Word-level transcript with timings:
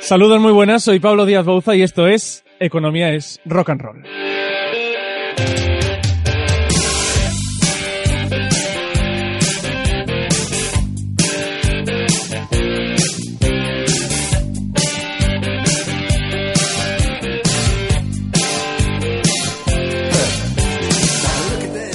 Saludos 0.00 0.38
muy 0.38 0.52
buenas, 0.52 0.84
soy 0.84 1.00
Pablo 1.00 1.24
Díaz 1.24 1.46
Bouza 1.46 1.74
y 1.74 1.82
esto 1.82 2.06
es 2.06 2.44
Economía 2.60 3.14
es 3.14 3.40
Rock 3.46 3.70
and 3.70 3.80
Roll. 3.80 4.02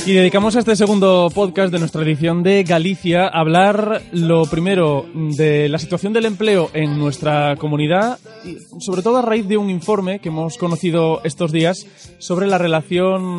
Y 0.10 0.14
dedicamos 0.14 0.56
a 0.56 0.60
este 0.62 0.76
segundo 0.76 1.30
podcast 1.36 1.72
de 1.72 1.78
nuestra 1.78 2.02
edición 2.02 2.42
de 2.42 2.64
Galicia 2.64 3.28
a 3.28 3.42
hablar 3.42 4.02
lo 4.12 4.48
primero 4.48 5.06
de 5.14 5.70
la 5.70 5.78
situación 5.78 6.14
del 6.14 6.26
empleo 6.26 6.72
en 6.74 6.98
nuestra 6.98 7.56
comunidad 7.58 8.18
y 8.44 8.58
sobre 8.82 9.04
todo 9.04 9.18
a 9.18 9.22
raíz 9.22 9.48
de 9.48 9.58
un 9.58 9.70
informe 9.70 10.18
que 10.18 10.30
hemos 10.30 10.58
conocido 10.58 11.22
estos 11.24 11.52
días 11.52 11.86
sobre 12.18 12.48
la 12.48 12.58
relación 12.58 13.38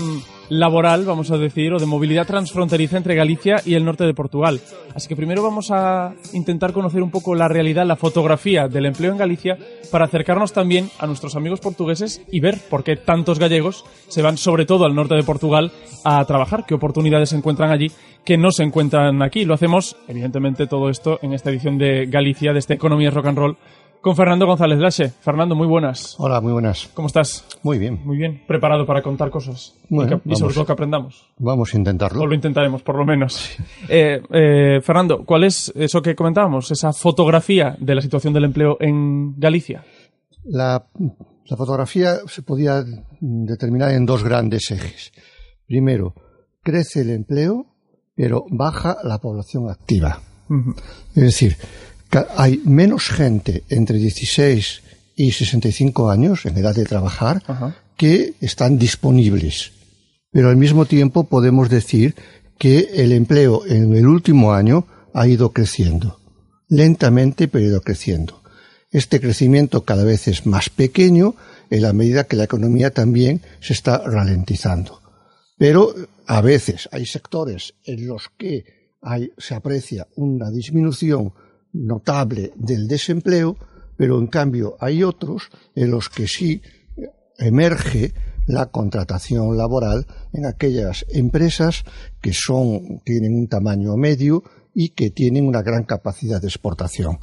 laboral, 0.51 1.07
vamos 1.07 1.31
a 1.31 1.39
decir, 1.39 1.73
o 1.73 1.79
de 1.79 1.87
movilidad 1.87 2.27
transfronteriza 2.27 2.99
entre 2.99 3.15
Galicia 3.15 3.63
y 3.65 3.75
el 3.75 3.85
norte 3.85 4.05
de 4.05 4.13
Portugal. 4.13 4.61
Así 4.95 5.09
que 5.09 5.17
primero 5.17 5.43
vamos 5.43 5.71
a 5.71 6.13
intentar 6.33 6.73
conocer 6.73 7.03
un 7.03 7.11
poco 7.11 7.35
la 7.35 7.49
realidad, 7.49 7.87
la 7.87 7.97
fotografía 7.97 8.69
del 8.69 8.87
empleo 8.87 9.13
en 9.13 9.19
Galicia 9.19 9.57
para 9.91 10.05
acercarnos 10.05 10.53
también 10.53 10.91
a 10.99 11.07
nuestros 11.07 11.37
amigos 11.37 11.61
portugueses 11.61 12.21
y 12.31 12.41
ver 12.41 12.59
por 12.69 12.85
qué 12.85 12.97
tantos 12.97 13.39
gallegos 13.39 13.85
se 14.09 14.23
van 14.23 14.37
sobre 14.37 14.67
todo 14.67 14.85
al 14.85 14.95
norte 14.95 15.15
de 15.15 15.23
Portugal 15.23 15.73
a 16.05 16.25
trabajar, 16.25 16.67
qué 16.67 16.75
oportunidades 16.75 17.31
se 17.31 17.37
encuentran 17.37 17.71
allí 17.71 17.91
que 18.25 18.37
no 18.37 18.51
se 18.51 18.63
encuentran 18.63 19.23
aquí. 19.23 19.45
Lo 19.45 19.55
hacemos, 19.55 19.97
evidentemente, 20.09 20.67
todo 20.67 20.91
esto 20.91 21.19
en 21.23 21.33
esta 21.33 21.51
edición 21.51 21.79
de 21.79 22.07
Galicia, 22.07 22.53
de 22.53 22.59
este 22.59 22.75
Economía 22.75 23.11
Rock 23.11 23.27
and 23.27 23.39
Roll, 23.39 23.57
con 24.01 24.17
Fernando 24.17 24.47
González 24.47 24.79
Lache. 24.79 25.11
Fernando, 25.21 25.55
muy 25.55 25.67
buenas. 25.67 26.15
Hola, 26.19 26.41
muy 26.41 26.53
buenas. 26.53 26.89
¿Cómo 26.95 27.07
estás? 27.07 27.45
Muy 27.63 27.79
bien. 27.79 28.01
Muy 28.05 28.17
bien. 28.17 28.43
¿Preparado 28.47 28.87
para 28.87 29.03
contar 29.03 29.31
cosas? 29.31 29.75
Bueno, 29.89 30.17
y, 30.25 30.29
que- 30.29 30.33
y 30.33 30.37
sobre 30.37 30.55
todo 30.55 30.67
que 30.67 30.73
aprendamos. 30.73 31.27
Vamos 31.39 31.75
a 31.75 31.77
intentarlo. 31.79 32.23
O 32.23 32.27
lo 32.27 32.35
intentaremos, 32.35 32.83
por 32.83 32.97
lo 32.97 33.05
menos. 33.05 33.51
Eh, 33.93 34.23
eh, 34.31 34.81
Fernando, 34.83 35.25
¿cuál 35.25 35.45
es 35.45 35.73
eso 35.75 36.01
que 36.01 36.15
comentábamos? 36.15 36.71
Esa 36.71 36.93
fotografía 36.93 37.77
de 37.81 37.95
la 37.97 38.01
situación 38.01 38.33
del 38.33 38.45
empleo 38.45 38.77
en 38.81 39.35
Galicia. 39.39 39.85
La, 40.45 40.87
la 41.47 41.57
fotografía 41.57 42.19
se 42.27 42.43
podía 42.43 42.85
determinar 43.21 43.91
en 43.91 44.07
dos 44.07 44.23
grandes 44.23 44.71
ejes. 44.71 45.13
Primero, 45.67 46.15
crece 46.63 47.01
el 47.01 47.11
empleo, 47.11 47.67
pero 48.15 48.45
baja 48.51 48.97
la 49.03 49.19
población 49.19 49.69
activa. 49.69 50.21
Es 51.15 51.23
decir, 51.23 51.57
hay 52.37 52.61
menos 52.65 53.09
gente 53.09 53.65
entre 53.69 53.99
16 53.99 54.83
y 55.17 55.33
65 55.33 56.11
años 56.11 56.47
en 56.47 56.57
edad 56.59 56.75
de 56.75 56.85
trabajar 56.85 57.43
Ajá. 57.47 57.77
que 57.97 58.35
están 58.41 58.79
disponibles. 58.79 59.73
Pero 60.33 60.49
al 60.49 60.57
mismo 60.57 60.87
tiempo 60.87 61.25
podemos 61.25 61.69
decir 61.69 62.15
que 62.59 62.89
el 62.95 63.13
empleo 63.13 63.67
en 63.67 63.95
el 63.95 64.07
último 64.07 64.53
año 64.53 64.87
ha 65.13 65.27
ido 65.27 65.53
creciendo. 65.53 66.19
Lentamente, 66.69 67.49
pero 67.49 67.65
ha 67.65 67.69
ido 67.69 67.81
creciendo. 67.81 68.43
Este 68.93 69.21
crecimiento 69.21 69.85
cada 69.85 70.05
vez 70.05 70.29
es 70.29 70.47
más 70.47 70.69
pequeño 70.71 71.35
en 71.71 71.83
la 71.83 71.93
medida 71.93 72.25
que 72.25 72.37
la 72.37 72.45
economía 72.45 72.91
también 72.91 73.41
se 73.61 73.73
está 73.73 73.99
ralentizando. 73.99 75.01
Pero 75.59 75.95
a 76.27 76.41
veces 76.41 76.89
hay 76.93 77.07
sectores 77.07 77.75
en 77.85 78.07
los 78.07 78.31
que 78.39 78.65
hay- 79.03 79.33
se 79.39 79.55
aprecia 79.55 80.07
una 80.17 80.51
disminución 80.51 81.33
notable 81.73 82.53
del 82.57 82.89
desempleo, 82.89 83.57
pero 83.97 84.19
en 84.19 84.27
cambio 84.27 84.77
hay 84.81 85.03
otros 85.03 85.51
en 85.75 85.91
los 85.91 86.09
que 86.09 86.27
sí 86.27 86.63
emerge 87.39 88.15
la 88.47 88.67
contratación 88.67 89.57
laboral 89.57 90.07
en 90.33 90.47
aquellas 90.47 91.07
empresas 91.11 91.85
que 92.21 92.33
son, 92.33 93.01
tienen 93.05 93.35
un 93.35 93.49
tamaño 93.49 93.97
medio 93.97 94.43
y 94.75 94.91
que 94.91 95.11
tienen 95.11 95.47
una 95.47 95.63
gran 95.63 95.85
capacidad 95.85 96.41
de 96.41 96.49
exportación. 96.49 97.19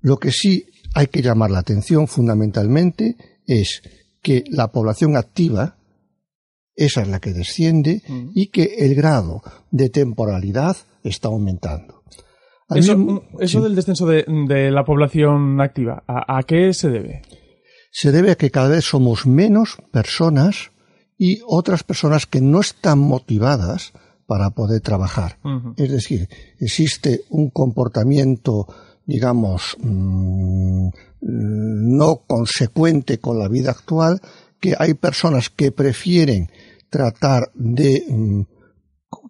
Lo 0.00 0.18
que 0.18 0.30
sí 0.30 0.66
hay 0.94 1.08
que 1.08 1.22
llamar 1.22 1.50
la 1.50 1.58
atención 1.58 2.06
fundamentalmente 2.06 3.16
es 3.46 3.82
que 4.22 4.44
la 4.48 4.70
población 4.70 5.16
activa, 5.16 5.76
esa 6.76 7.02
es 7.02 7.08
la 7.08 7.20
que 7.20 7.32
desciende, 7.32 8.02
y 8.34 8.48
que 8.48 8.76
el 8.78 8.94
grado 8.94 9.42
de 9.70 9.90
temporalidad 9.90 10.76
está 11.02 11.28
aumentando. 11.28 12.03
Eso, 12.70 12.96
mismo- 12.96 13.22
eso 13.40 13.58
sí. 13.58 13.62
del 13.64 13.74
descenso 13.74 14.06
de, 14.06 14.24
de 14.48 14.70
la 14.70 14.84
población 14.84 15.60
activa, 15.60 16.02
¿a, 16.06 16.38
a 16.38 16.42
qué 16.44 16.72
se 16.74 16.90
debe? 16.90 17.22
se 17.96 18.10
debe 18.10 18.32
a 18.32 18.34
que 18.36 18.50
cada 18.50 18.68
vez 18.70 18.84
somos 18.84 19.24
menos 19.24 19.76
personas 19.92 20.72
y 21.16 21.38
otras 21.46 21.84
personas 21.84 22.26
que 22.26 22.40
no 22.40 22.58
están 22.60 22.98
motivadas 22.98 23.92
para 24.26 24.50
poder 24.50 24.80
trabajar. 24.80 25.38
Es 25.76 25.92
decir, 25.92 26.28
existe 26.58 27.20
un 27.30 27.50
comportamiento, 27.50 28.66
digamos, 29.06 29.76
mm, 29.80 30.88
no 31.20 32.16
consecuente 32.26 33.18
con 33.18 33.38
la 33.38 33.46
vida 33.46 33.70
actual, 33.70 34.20
que 34.58 34.74
hay 34.76 34.94
personas 34.94 35.48
que 35.50 35.70
prefieren 35.70 36.50
tratar 36.90 37.52
de 37.54 38.04
mm, 38.08 38.40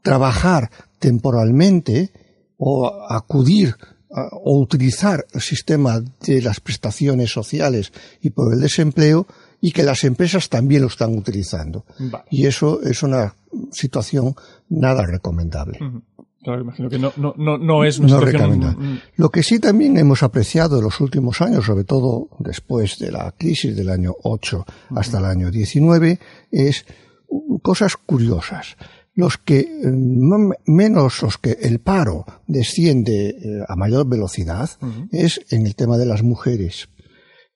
trabajar 0.02 0.70
temporalmente 1.00 2.10
o 2.66 2.90
acudir 3.10 3.74
a- 4.10 4.28
o 4.32 4.58
utilizar 4.60 5.26
el 5.34 5.40
sistema 5.42 6.00
de 6.26 6.40
las 6.40 6.60
prestaciones 6.60 7.30
sociales 7.30 7.92
y 8.22 8.30
por 8.30 8.54
el 8.54 8.60
desempleo 8.60 9.26
y 9.60 9.72
que 9.72 9.82
las 9.82 10.04
empresas 10.04 10.48
también 10.48 10.82
lo 10.82 10.88
están 10.88 11.16
utilizando. 11.18 11.84
Vale. 11.98 12.24
Y 12.30 12.46
eso 12.46 12.80
es 12.82 13.02
una 13.02 13.34
situación 13.70 14.34
nada 14.68 15.04
recomendable. 15.06 15.78
Claro, 16.42 16.60
imagino 16.60 16.88
que 16.90 16.98
no, 16.98 17.12
no, 17.16 17.32
no, 17.38 17.56
no 17.58 17.84
es 17.84 17.98
una 17.98 18.08
No 18.08 18.20
situación... 18.20 18.60
mm, 18.78 18.98
Lo 19.16 19.30
que 19.30 19.42
sí 19.42 19.58
también 19.58 19.96
hemos 19.96 20.22
apreciado 20.22 20.76
en 20.78 20.84
los 20.84 21.00
últimos 21.00 21.40
años, 21.40 21.64
sobre 21.64 21.84
todo 21.84 22.28
después 22.38 22.98
de 22.98 23.10
la 23.10 23.32
crisis 23.36 23.74
del 23.74 23.88
año 23.90 24.12
8 24.22 24.64
hasta 24.94 25.18
el 25.18 25.24
año 25.24 25.50
19, 25.50 26.18
es 26.50 26.84
cosas 27.62 27.96
curiosas. 27.96 28.76
Los 29.14 29.38
que, 29.38 29.60
eh, 29.60 29.68
no 29.92 30.38
me- 30.38 30.56
menos 30.66 31.22
los 31.22 31.38
que 31.38 31.52
el 31.62 31.78
paro 31.80 32.24
desciende 32.46 33.28
eh, 33.30 33.64
a 33.68 33.76
mayor 33.76 34.08
velocidad, 34.08 34.70
es 35.12 35.40
en 35.50 35.66
el 35.66 35.74
tema 35.76 35.98
de 35.98 36.06
las 36.06 36.22
mujeres. 36.22 36.88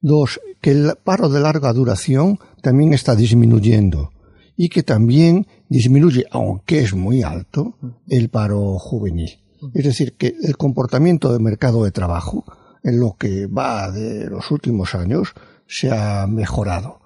Dos, 0.01 0.41
que 0.61 0.71
el 0.71 0.93
paro 1.03 1.29
de 1.29 1.41
larga 1.41 1.73
duración 1.73 2.39
también 2.63 2.93
está 2.95 3.17
disminuyendo 3.17 4.11
y 4.57 4.69
que 4.69 4.83
también 4.85 5.47
disminuye, 5.69 6.25
aunque 6.31 6.81
es 6.81 6.95
muy 6.95 7.23
alto, 7.23 7.77
el 8.09 8.29
paro 8.29 8.79
juvenil. 8.79 9.31
Es 9.75 9.85
decir, 9.85 10.15
que 10.17 10.35
el 10.41 10.57
comportamiento 10.57 11.33
del 11.33 11.43
mercado 11.43 11.83
de 11.83 11.91
trabajo 11.91 12.45
en 12.85 13.01
lo 13.01 13.17
que 13.19 13.47
va 13.49 13.91
de 13.91 14.27
los 14.31 14.53
últimos 14.53 14.95
años 14.95 15.33
se 15.67 15.91
ha 15.91 16.27
mejorado. 16.29 17.01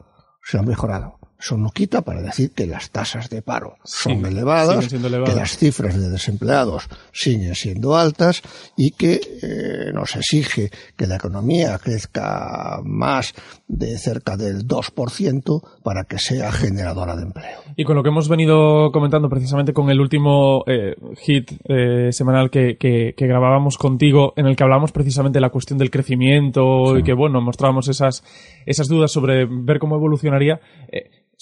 Se 0.44 0.58
ha 0.58 0.62
mejorado. 0.62 1.18
Eso 1.42 1.56
no 1.56 1.70
quita 1.70 2.02
para 2.02 2.22
decir 2.22 2.52
que 2.52 2.66
las 2.66 2.90
tasas 2.90 3.28
de 3.28 3.42
paro 3.42 3.74
son 3.84 4.12
elevadas, 4.26 4.68
elevadas. 5.08 5.30
que 5.34 5.40
las 5.40 5.56
cifras 5.58 6.00
de 6.00 6.08
desempleados 6.08 6.88
siguen 7.12 7.56
siendo 7.56 7.96
altas 7.96 8.42
y 8.76 8.92
que 8.92 9.20
eh, 9.42 9.92
nos 9.92 10.14
exige 10.14 10.70
que 10.96 11.06
la 11.08 11.16
economía 11.16 11.76
crezca 11.78 12.78
más 12.84 13.34
de 13.66 13.98
cerca 13.98 14.36
del 14.36 14.68
2% 14.68 15.62
para 15.82 16.04
que 16.04 16.18
sea 16.18 16.52
generadora 16.52 17.16
de 17.16 17.22
empleo. 17.22 17.60
Y 17.76 17.82
con 17.84 17.96
lo 17.96 18.02
que 18.04 18.10
hemos 18.10 18.28
venido 18.28 18.92
comentando 18.92 19.28
precisamente 19.28 19.72
con 19.72 19.90
el 19.90 20.00
último 20.00 20.62
eh, 20.68 20.94
hit 21.22 21.52
eh, 21.68 22.12
semanal 22.12 22.50
que, 22.50 22.76
que- 22.76 23.14
que 23.16 23.26
grabábamos 23.26 23.78
contigo, 23.78 24.32
en 24.36 24.46
el 24.46 24.54
que 24.54 24.62
hablábamos 24.62 24.92
precisamente 24.92 25.38
de 25.38 25.40
la 25.40 25.50
cuestión 25.50 25.78
del 25.78 25.90
crecimiento 25.90 26.96
y 26.98 27.02
que, 27.02 27.14
bueno, 27.14 27.40
mostrábamos 27.40 27.88
esas, 27.88 28.22
esas 28.64 28.86
dudas 28.88 29.10
sobre 29.10 29.46
ver 29.50 29.78
cómo 29.80 29.96
evolucionaría. 29.96 30.60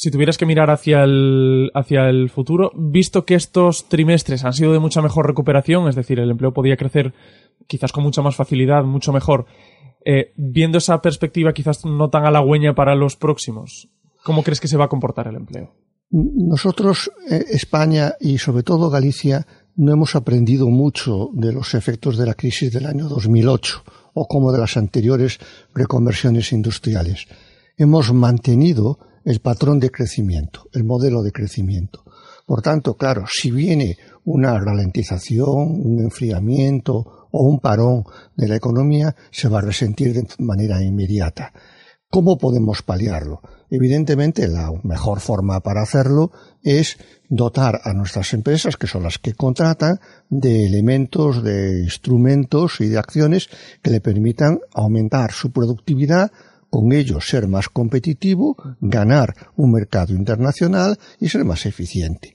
Si 0.00 0.11
tuvieras 0.11 0.38
que 0.38 0.47
mirar 0.47 0.70
hacia 0.70 1.05
el, 1.05 1.70
hacia 1.75 2.08
el 2.08 2.31
futuro, 2.31 2.73
visto 2.75 3.26
que 3.26 3.35
estos 3.35 3.87
trimestres 3.87 4.47
han 4.47 4.55
sido 4.55 4.73
de 4.73 4.79
mucha 4.79 5.02
mejor 5.02 5.26
recuperación, 5.26 5.91
es 5.91 5.94
decir, 5.94 6.19
el 6.19 6.31
empleo 6.31 6.55
podía 6.55 6.79
crecer 6.79 7.12
quizás 7.67 7.93
con 7.93 8.02
mucha 8.02 8.23
más 8.23 8.35
facilidad, 8.35 8.82
mucho 8.82 9.12
mejor, 9.12 9.44
eh, 10.02 10.32
viendo 10.37 10.79
esa 10.79 11.02
perspectiva 11.02 11.52
quizás 11.52 11.85
no 11.85 12.08
tan 12.08 12.25
halagüeña 12.25 12.75
para 12.75 12.94
los 12.94 13.17
próximos, 13.17 13.91
¿cómo 14.25 14.43
crees 14.43 14.58
que 14.58 14.69
se 14.69 14.79
va 14.79 14.87
a 14.87 14.88
comportar 14.88 15.29
el 15.29 15.37
empleo? 15.37 15.75
Nosotros, 16.08 17.11
eh, 17.31 17.44
España 17.50 18.14
y 18.20 18.38
sobre 18.38 18.62
todo 18.62 18.88
Galicia, 18.88 19.47
no 19.76 19.93
hemos 19.93 20.17
aprendido 20.17 20.67
mucho 20.70 21.29
de 21.35 21.52
los 21.52 21.75
efectos 21.75 22.17
de 22.17 22.25
la 22.25 22.32
crisis 22.32 22.73
del 22.73 22.87
año 22.87 23.06
2008 23.06 23.82
o 24.14 24.26
como 24.26 24.50
de 24.50 24.61
las 24.61 24.79
anteriores 24.79 25.38
reconversiones 25.75 26.55
industriales. 26.55 27.26
Hemos 27.76 28.14
mantenido 28.14 28.99
el 29.25 29.40
patrón 29.40 29.78
de 29.81 29.90
crecimiento, 29.90 30.69
el 30.72 30.84
modelo 30.84 31.22
de 31.22 31.32
crecimiento. 31.32 32.05
Por 32.46 32.62
tanto, 32.62 32.94
claro, 32.94 33.25
si 33.31 33.50
viene 33.50 33.96
una 34.25 34.58
ralentización, 34.58 35.81
un 35.84 36.00
enfriamiento 36.00 37.28
o 37.31 37.44
un 37.44 37.61
parón 37.61 38.05
de 38.37 38.49
la 38.49 38.56
economía, 38.56 39.14
se 39.31 39.49
va 39.49 39.58
a 39.58 39.62
resentir 39.62 40.12
de 40.14 40.26
manera 40.38 40.82
inmediata. 40.82 41.52
¿Cómo 42.08 42.38
podemos 42.38 42.82
paliarlo? 42.82 43.40
Evidentemente, 43.70 44.49
la 44.49 44.72
mejor 44.82 45.20
forma 45.20 45.61
para 45.61 45.82
hacerlo 45.82 46.32
es 46.61 46.99
dotar 47.28 47.81
a 47.84 47.93
nuestras 47.93 48.34
empresas, 48.34 48.76
que 48.76 48.88
son 48.88 49.05
las 49.05 49.19
que 49.19 49.34
contratan, 49.34 50.00
de 50.28 50.66
elementos, 50.66 51.44
de 51.44 51.82
instrumentos 51.84 52.81
y 52.81 52.88
de 52.88 52.99
acciones 52.99 53.49
que 53.81 53.93
le 53.93 54.00
permitan 54.00 54.58
aumentar 54.75 55.31
su 55.31 55.52
productividad, 55.52 56.32
con 56.70 56.93
ello 56.93 57.20
ser 57.20 57.49
más 57.49 57.69
competitivo, 57.69 58.56
ganar 58.81 59.34
un 59.56 59.72
mercado 59.72 60.14
internacional 60.14 60.99
y 61.19 61.28
ser 61.28 61.44
más 61.44 61.67
eficiente. 61.67 62.32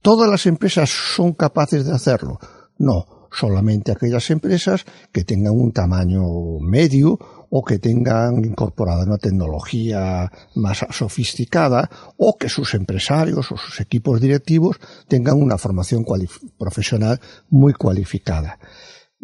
¿Todas 0.00 0.28
las 0.28 0.46
empresas 0.46 0.90
son 0.90 1.34
capaces 1.34 1.86
de 1.86 1.92
hacerlo? 1.92 2.38
No, 2.78 3.28
solamente 3.30 3.92
aquellas 3.92 4.30
empresas 4.30 4.84
que 5.12 5.24
tengan 5.24 5.54
un 5.54 5.72
tamaño 5.72 6.22
medio 6.60 7.18
o 7.50 7.62
que 7.62 7.78
tengan 7.78 8.44
incorporada 8.44 9.04
una 9.04 9.18
tecnología 9.18 10.30
más 10.56 10.84
sofisticada 10.90 11.88
o 12.16 12.36
que 12.36 12.48
sus 12.48 12.74
empresarios 12.74 13.52
o 13.52 13.56
sus 13.56 13.80
equipos 13.80 14.20
directivos 14.20 14.80
tengan 15.08 15.40
una 15.40 15.58
formación 15.58 16.04
profesional 16.58 17.20
muy 17.50 17.72
cualificada. 17.74 18.58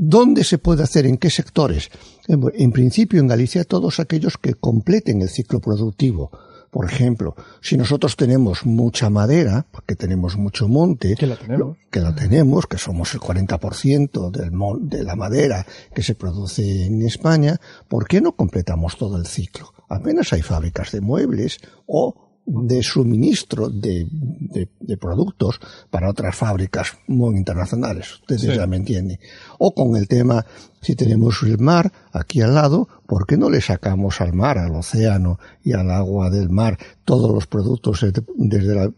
¿Dónde 0.02 0.44
se 0.44 0.56
puede 0.56 0.82
hacer? 0.82 1.04
¿En 1.04 1.18
qué 1.18 1.28
sectores? 1.28 1.90
En 2.26 2.72
principio, 2.72 3.20
en 3.20 3.26
Galicia, 3.26 3.64
todos 3.64 4.00
aquellos 4.00 4.38
que 4.38 4.54
completen 4.54 5.20
el 5.20 5.28
ciclo 5.28 5.60
productivo. 5.60 6.30
Por 6.70 6.90
ejemplo, 6.90 7.36
si 7.60 7.76
nosotros 7.76 8.16
tenemos 8.16 8.64
mucha 8.64 9.10
madera, 9.10 9.66
porque 9.70 9.96
tenemos 9.96 10.38
mucho 10.38 10.68
monte, 10.68 11.16
que 11.16 11.26
la 11.26 11.36
tenemos, 11.36 11.76
que, 11.90 12.00
la 12.00 12.14
tenemos, 12.14 12.66
que 12.66 12.78
somos 12.78 13.12
el 13.12 13.20
40% 13.20 14.30
del 14.30 14.88
de 14.88 15.04
la 15.04 15.16
madera 15.16 15.66
que 15.94 16.02
se 16.02 16.14
produce 16.14 16.86
en 16.86 17.02
España, 17.02 17.60
¿por 17.86 18.08
qué 18.08 18.22
no 18.22 18.32
completamos 18.32 18.96
todo 18.96 19.18
el 19.18 19.26
ciclo? 19.26 19.74
Apenas 19.90 20.32
hay 20.32 20.40
fábricas 20.40 20.92
de 20.92 21.02
muebles 21.02 21.58
o 21.84 22.29
de 22.46 22.82
suministro 22.82 23.68
de, 23.68 24.06
de, 24.10 24.96
productos 24.96 25.60
para 25.88 26.10
otras 26.10 26.34
fábricas 26.34 26.98
muy 27.06 27.36
internacionales, 27.36 28.20
ustedes 28.20 28.56
ya 28.56 28.66
me 28.66 28.76
entienden. 28.76 29.18
O 29.58 29.72
con 29.72 29.96
el 29.96 30.08
tema, 30.08 30.44
si 30.80 30.96
tenemos 30.96 31.42
el 31.42 31.58
mar 31.58 31.92
aquí 32.12 32.40
al 32.40 32.54
lado, 32.54 32.88
¿por 33.06 33.26
qué 33.26 33.36
no 33.36 33.50
le 33.50 33.60
sacamos 33.60 34.20
al 34.20 34.32
mar, 34.32 34.58
al 34.58 34.74
océano 34.74 35.38
y 35.62 35.74
al 35.74 35.90
agua 35.90 36.28
del 36.30 36.50
mar 36.50 36.76
todos 37.04 37.32
los 37.32 37.46
productos 37.46 38.04
desde 38.36 38.74
la, 38.74 38.90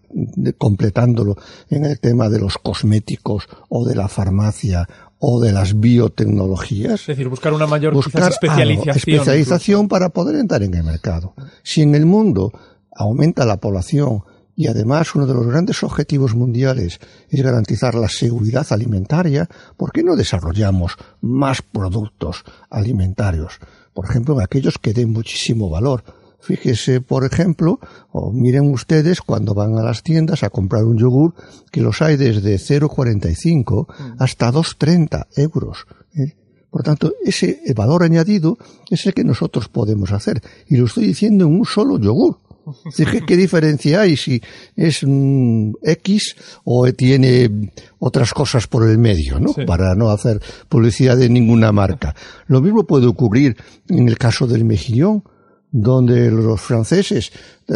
completándolo 0.57 1.37
en 1.69 1.85
el 1.85 2.01
tema 2.01 2.29
de 2.29 2.41
los 2.41 2.59
cosméticos 2.59 3.49
o 3.69 3.87
de 3.87 3.95
la 3.95 4.09
farmacia 4.09 4.89
o 5.25 5.41
de 5.41 5.53
las 5.53 5.79
biotecnologías. 5.79 7.03
Es 7.03 7.07
decir, 7.07 7.29
buscar 7.29 7.53
una 7.53 7.69
mayor 7.69 7.95
especialización. 7.97 8.97
especialización 8.97 9.89
para 9.89 10.09
poder 10.09 10.35
entrar 10.35 10.65
en 10.65 10.75
el 10.75 10.83
mercado. 10.83 11.35
Si 11.63 11.81
en 11.81 11.95
el 11.95 12.07
mundo 12.07 12.53
aumenta 12.95 13.45
la 13.45 13.59
población 13.59 14.23
y 14.55 14.69
además 14.69 15.15
uno 15.15 15.27
de 15.27 15.35
los 15.35 15.47
grandes 15.47 15.83
objetivos 15.83 16.35
mundiales 16.35 17.01
es 17.31 17.43
garantizar 17.43 17.95
la 17.95 18.09
seguridad 18.09 18.67
alimentaria, 18.71 19.49
¿por 19.77 19.93
qué 19.93 20.03
no 20.03 20.15
desarrollamos 20.15 20.97
más 21.21 21.63
productos 21.63 22.45
alimentarios? 22.71 23.59
Por 23.95 24.07
ejemplo, 24.07 24.39
aquellos 24.41 24.79
que 24.79 24.93
den 24.93 25.13
muchísimo 25.13 25.71
valor. 25.71 26.05
Fíjese, 26.41 27.01
por 27.01 27.25
ejemplo, 27.25 27.79
o 28.11 28.33
miren 28.33 28.71
ustedes 28.73 29.21
cuando 29.21 29.55
van 29.55 29.79
a 29.79 29.83
las 29.83 30.03
tiendas 30.03 30.43
a 30.43 30.51
comprar 30.51 30.85
un 30.85 30.99
yogur, 30.99 31.35
que 31.71 31.81
los 31.81 32.03
hay 32.03 32.17
desde 32.17 32.57
0,45 32.57 33.87
hasta 34.19 34.51
2,30 34.51 35.27
euros. 35.37 35.87
¿eh? 36.17 36.35
Por 36.69 36.83
tanto, 36.83 37.13
ese 37.25 37.61
valor 37.77 38.03
añadido 38.03 38.59
es 38.91 39.07
el 39.07 39.15
que 39.15 39.25
nosotros 39.25 39.69
podemos 39.69 40.11
hacer. 40.11 40.43
Y 40.67 40.77
lo 40.77 40.87
estoy 40.87 41.07
diciendo 41.07 41.45
en 41.45 41.55
un 41.55 41.65
solo 41.65 41.99
yogur. 41.99 42.41
¿Qué 43.27 43.37
diferencia 43.37 44.03
hay 44.03 44.17
si 44.17 44.41
es 44.77 45.03
un 45.03 45.75
X 45.83 46.37
o 46.65 46.91
tiene 46.93 47.73
otras 47.99 48.33
cosas 48.33 48.67
por 48.67 48.89
el 48.89 48.99
medio, 48.99 49.41
¿no? 49.41 49.53
Para 49.67 49.95
no 49.95 50.11
hacer 50.11 50.41
publicidad 50.69 51.17
de 51.17 51.29
ninguna 51.29 51.73
marca. 51.73 52.15
Lo 52.47 52.61
mismo 52.61 52.85
puede 52.85 53.07
ocurrir 53.07 53.57
en 53.89 54.09
el 54.09 54.19
caso 54.19 54.47
del 54.47 54.65
mejillón 54.65 55.23
donde 55.73 56.31
los 56.31 56.61
franceses 56.61 57.33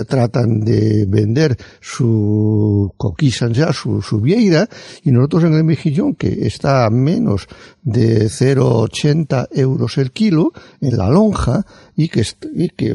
tratan 0.06 0.60
de 0.60 1.06
vender 1.08 1.56
su 1.80 2.92
coquille 2.98 3.52
ya 3.52 3.72
su, 3.72 4.02
su 4.02 4.20
vieira, 4.20 4.68
y 5.02 5.10
nosotros 5.10 5.44
en 5.44 5.54
el 5.54 5.64
mejillón, 5.64 6.14
que 6.14 6.46
está 6.46 6.84
a 6.84 6.90
menos 6.90 7.48
de 7.82 8.26
0,80 8.26 9.48
euros 9.52 9.96
el 9.96 10.12
kilo 10.12 10.52
en 10.82 10.98
la 10.98 11.08
lonja, 11.08 11.64
y 11.96 12.08
que, 12.08 12.22
y 12.54 12.68
que 12.68 12.88
eh, 12.88 12.94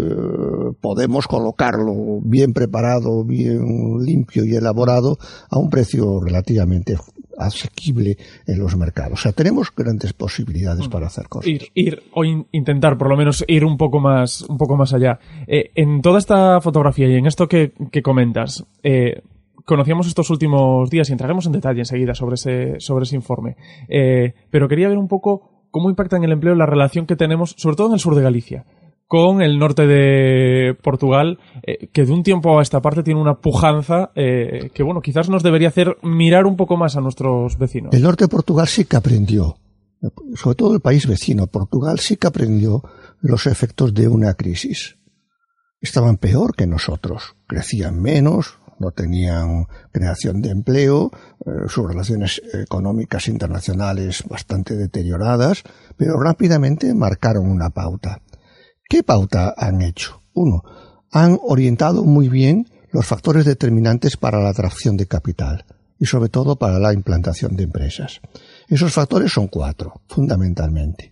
podemos 0.80 1.27
colocarlo 1.27 2.19
bien 2.21 2.53
preparado, 2.53 3.24
bien 3.24 3.98
limpio 4.00 4.45
y 4.45 4.56
elaborado 4.56 5.18
a 5.50 5.57
un 5.57 5.69
precio 5.69 6.19
relativamente 6.21 6.95
asequible 7.38 8.18
en 8.45 8.59
los 8.59 8.77
mercados. 8.77 9.19
O 9.19 9.21
sea, 9.21 9.31
tenemos 9.31 9.74
grandes 9.75 10.13
posibilidades 10.13 10.88
para 10.88 11.07
hacer 11.07 11.27
cosas. 11.27 11.48
Ir, 11.48 11.69
ir 11.74 12.03
o 12.13 12.24
intentar, 12.24 12.98
por 12.98 13.09
lo 13.09 13.18
menos, 13.18 13.44
ir 13.48 13.65
un 13.65 13.77
poco 13.77 14.00
más, 14.00 14.42
un 14.44 14.57
poco 14.57 14.77
más 14.77 14.94
allá. 14.94 15.19
Eh, 15.47 15.71
en 15.75 16.01
toda 16.01 16.19
esta 16.19 16.62
fotografía 16.62 17.07
y 17.07 17.15
en 17.15 17.25
esto 17.25 17.47
que, 17.47 17.74
comentas, 18.04 18.65
eh, 18.83 19.21
conocíamos 19.65 20.07
estos 20.07 20.30
últimos 20.30 20.89
días 20.89 21.09
y 21.09 21.13
entraremos 21.13 21.45
en 21.47 21.54
detalle 21.54 21.80
enseguida 21.80 22.13
sobre 22.13 22.36
ese, 22.36 22.80
sobre 22.80 23.04
ese 23.04 23.15
informe. 23.15 23.56
Eh, 23.87 24.33
pero 24.49 24.68
quería 24.68 24.90
ver 24.90 24.97
un 24.97 25.07
poco 25.07 25.49
cómo 25.71 25.90
impacta 25.90 26.18
en 26.18 26.23
el 26.23 26.33
empleo 26.33 26.54
la 26.54 26.66
relación 26.66 27.06
que 27.06 27.16
tenemos, 27.16 27.56
sobre 27.57 27.75
todo 27.75 27.87
en 27.87 27.94
el 27.94 27.99
sur 27.99 28.16
de 28.16 28.21
Galicia 28.21 28.66
con 29.11 29.41
el 29.41 29.59
norte 29.59 29.87
de 29.87 30.73
Portugal, 30.73 31.37
eh, 31.63 31.89
que 31.91 32.06
de 32.06 32.13
un 32.13 32.23
tiempo 32.23 32.57
a 32.57 32.61
esta 32.61 32.80
parte 32.80 33.03
tiene 33.03 33.19
una 33.19 33.33
pujanza 33.33 34.11
eh, 34.15 34.69
que, 34.73 34.83
bueno, 34.83 35.01
quizás 35.01 35.27
nos 35.27 35.44
debería 35.44 35.68
hacer 35.68 35.97
mirar 36.01 36.45
un 36.45 36.56
poco 36.56 36.77
más 36.77 36.95
a 36.95 37.01
nuestros 37.01 37.57
vecinos. 37.57 37.94
El 37.94 38.03
norte 38.03 38.23
de 38.23 38.30
Portugal 38.30 38.69
sí 38.69 38.85
que 38.85 38.95
aprendió, 38.95 39.57
sobre 40.35 40.56
todo 40.56 40.73
el 40.73 40.80
país 40.80 41.07
vecino, 41.07 41.47
Portugal 41.47 41.99
sí 41.99 42.15
que 42.15 42.27
aprendió 42.27 42.83
los 43.19 43.47
efectos 43.47 43.94
de 43.94 44.07
una 44.07 44.33
crisis. 44.35 44.95
Estaban 45.81 46.15
peor 46.15 46.56
que 46.56 46.65
nosotros, 46.65 47.35
crecían 47.47 48.01
menos, 48.01 48.59
no 48.80 48.91
tenían 48.91 49.65
creación 49.91 50.41
de 50.41 50.51
empleo, 50.51 51.11
eh, 51.45 51.68
sus 51.68 51.85
relaciones 51.85 52.41
económicas 52.53 53.27
internacionales 53.27 54.23
bastante 54.30 54.77
deterioradas, 54.77 55.63
pero 55.97 56.18
rápidamente 56.18 56.94
marcaron 56.94 57.51
una 57.51 57.71
pauta 57.71 58.21
¿Qué 58.92 59.04
pauta 59.04 59.54
han 59.56 59.81
hecho? 59.81 60.21
Uno, 60.33 60.66
han 61.12 61.40
orientado 61.44 62.04
muy 62.04 62.28
bien 62.28 62.68
los 62.92 63.06
factores 63.06 63.45
determinantes 63.45 64.18
para 64.18 64.44
la 64.44 64.50
atracción 64.50 64.98
de 64.98 65.06
capital 65.06 65.64
y 65.98 66.07
sobre 66.07 66.28
todo 66.28 66.57
para 66.57 66.78
la 66.78 66.92
implantación 66.92 67.56
de 67.56 67.64
empresas. 67.64 68.19
Esos 68.68 68.92
factores 68.92 69.31
son 69.31 69.48
cuatro, 69.48 70.02
fundamentalmente. 70.10 71.10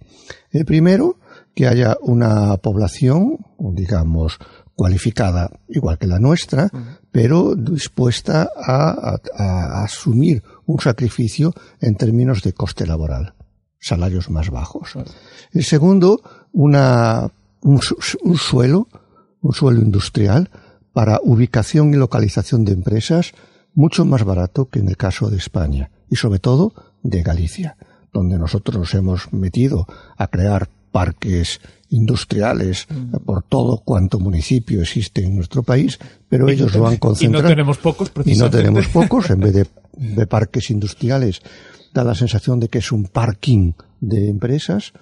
El 0.52 0.66
primero, 0.66 1.20
que 1.56 1.68
haya 1.68 1.96
una 2.02 2.58
población, 2.58 3.38
digamos, 3.58 4.40
cualificada 4.76 5.50
igual 5.70 5.98
que 5.98 6.08
la 6.08 6.20
nuestra, 6.20 6.70
pero 7.14 7.56
dispuesta 7.56 8.50
a, 8.58 9.84
asumir 9.86 10.44
un 10.66 10.82
sacrificio 10.82 11.54
en 11.80 11.96
términos 11.96 12.44
de 12.44 12.52
coste 12.52 12.86
laboral, 12.86 13.36
salarios 13.80 14.30
más 14.30 14.50
bajos. 14.50 14.98
El 15.54 15.64
segundo, 15.64 16.22
una 16.52 17.32
un, 17.62 17.82
suelo, 18.38 18.88
un 19.42 19.54
suelo 19.54 19.82
industrial 19.82 20.50
para 20.94 21.20
ubicación 21.24 21.94
y 21.94 21.98
localización 21.98 22.66
de 22.66 22.74
empresas 22.74 23.34
mucho 23.74 24.06
más 24.06 24.24
barato 24.24 24.70
que 24.70 24.80
en 24.80 24.90
el 24.90 24.98
caso 24.98 25.30
de 25.30 25.38
España 25.38 25.92
y 26.10 26.16
sobre 26.16 26.40
todo 26.40 26.74
de 27.04 27.22
Galicia, 27.22 27.78
donde 28.12 28.38
nosotros 28.38 28.78
nos 28.78 28.94
hemos 28.94 29.32
metido 29.32 29.88
a 30.18 30.28
crear 30.28 30.70
parques 30.92 31.62
industriales 31.90 32.88
mm. 32.90 33.18
por 33.26 33.44
todo 33.44 33.82
cuanto 33.86 34.20
municipio 34.20 34.82
existe 34.82 35.24
en 35.24 35.36
nuestro 35.36 35.64
país, 35.64 36.00
pero 36.28 36.50
ellos 36.50 36.74
lo 36.76 36.88
han 36.88 36.98
concentrado. 36.98 37.40
Y 37.40 37.44
no 37.44 37.50
tenemos 37.50 37.78
pocos, 37.78 38.12
Y 38.26 38.36
no 38.36 38.50
tenemos 38.50 38.88
pocos, 38.94 39.30
en 39.30 39.40
vez 39.40 39.54
de, 39.54 39.68
de 39.94 40.28
parques 40.28 40.70
industriales, 40.72 41.42
da 41.94 42.04
la 42.04 42.16
sensación 42.16 42.60
de 42.60 42.70
que 42.70 42.80
es 42.80 42.92
un 42.92 43.06
parking 43.06 43.74
de 44.02 44.30
empresas, 44.30 44.94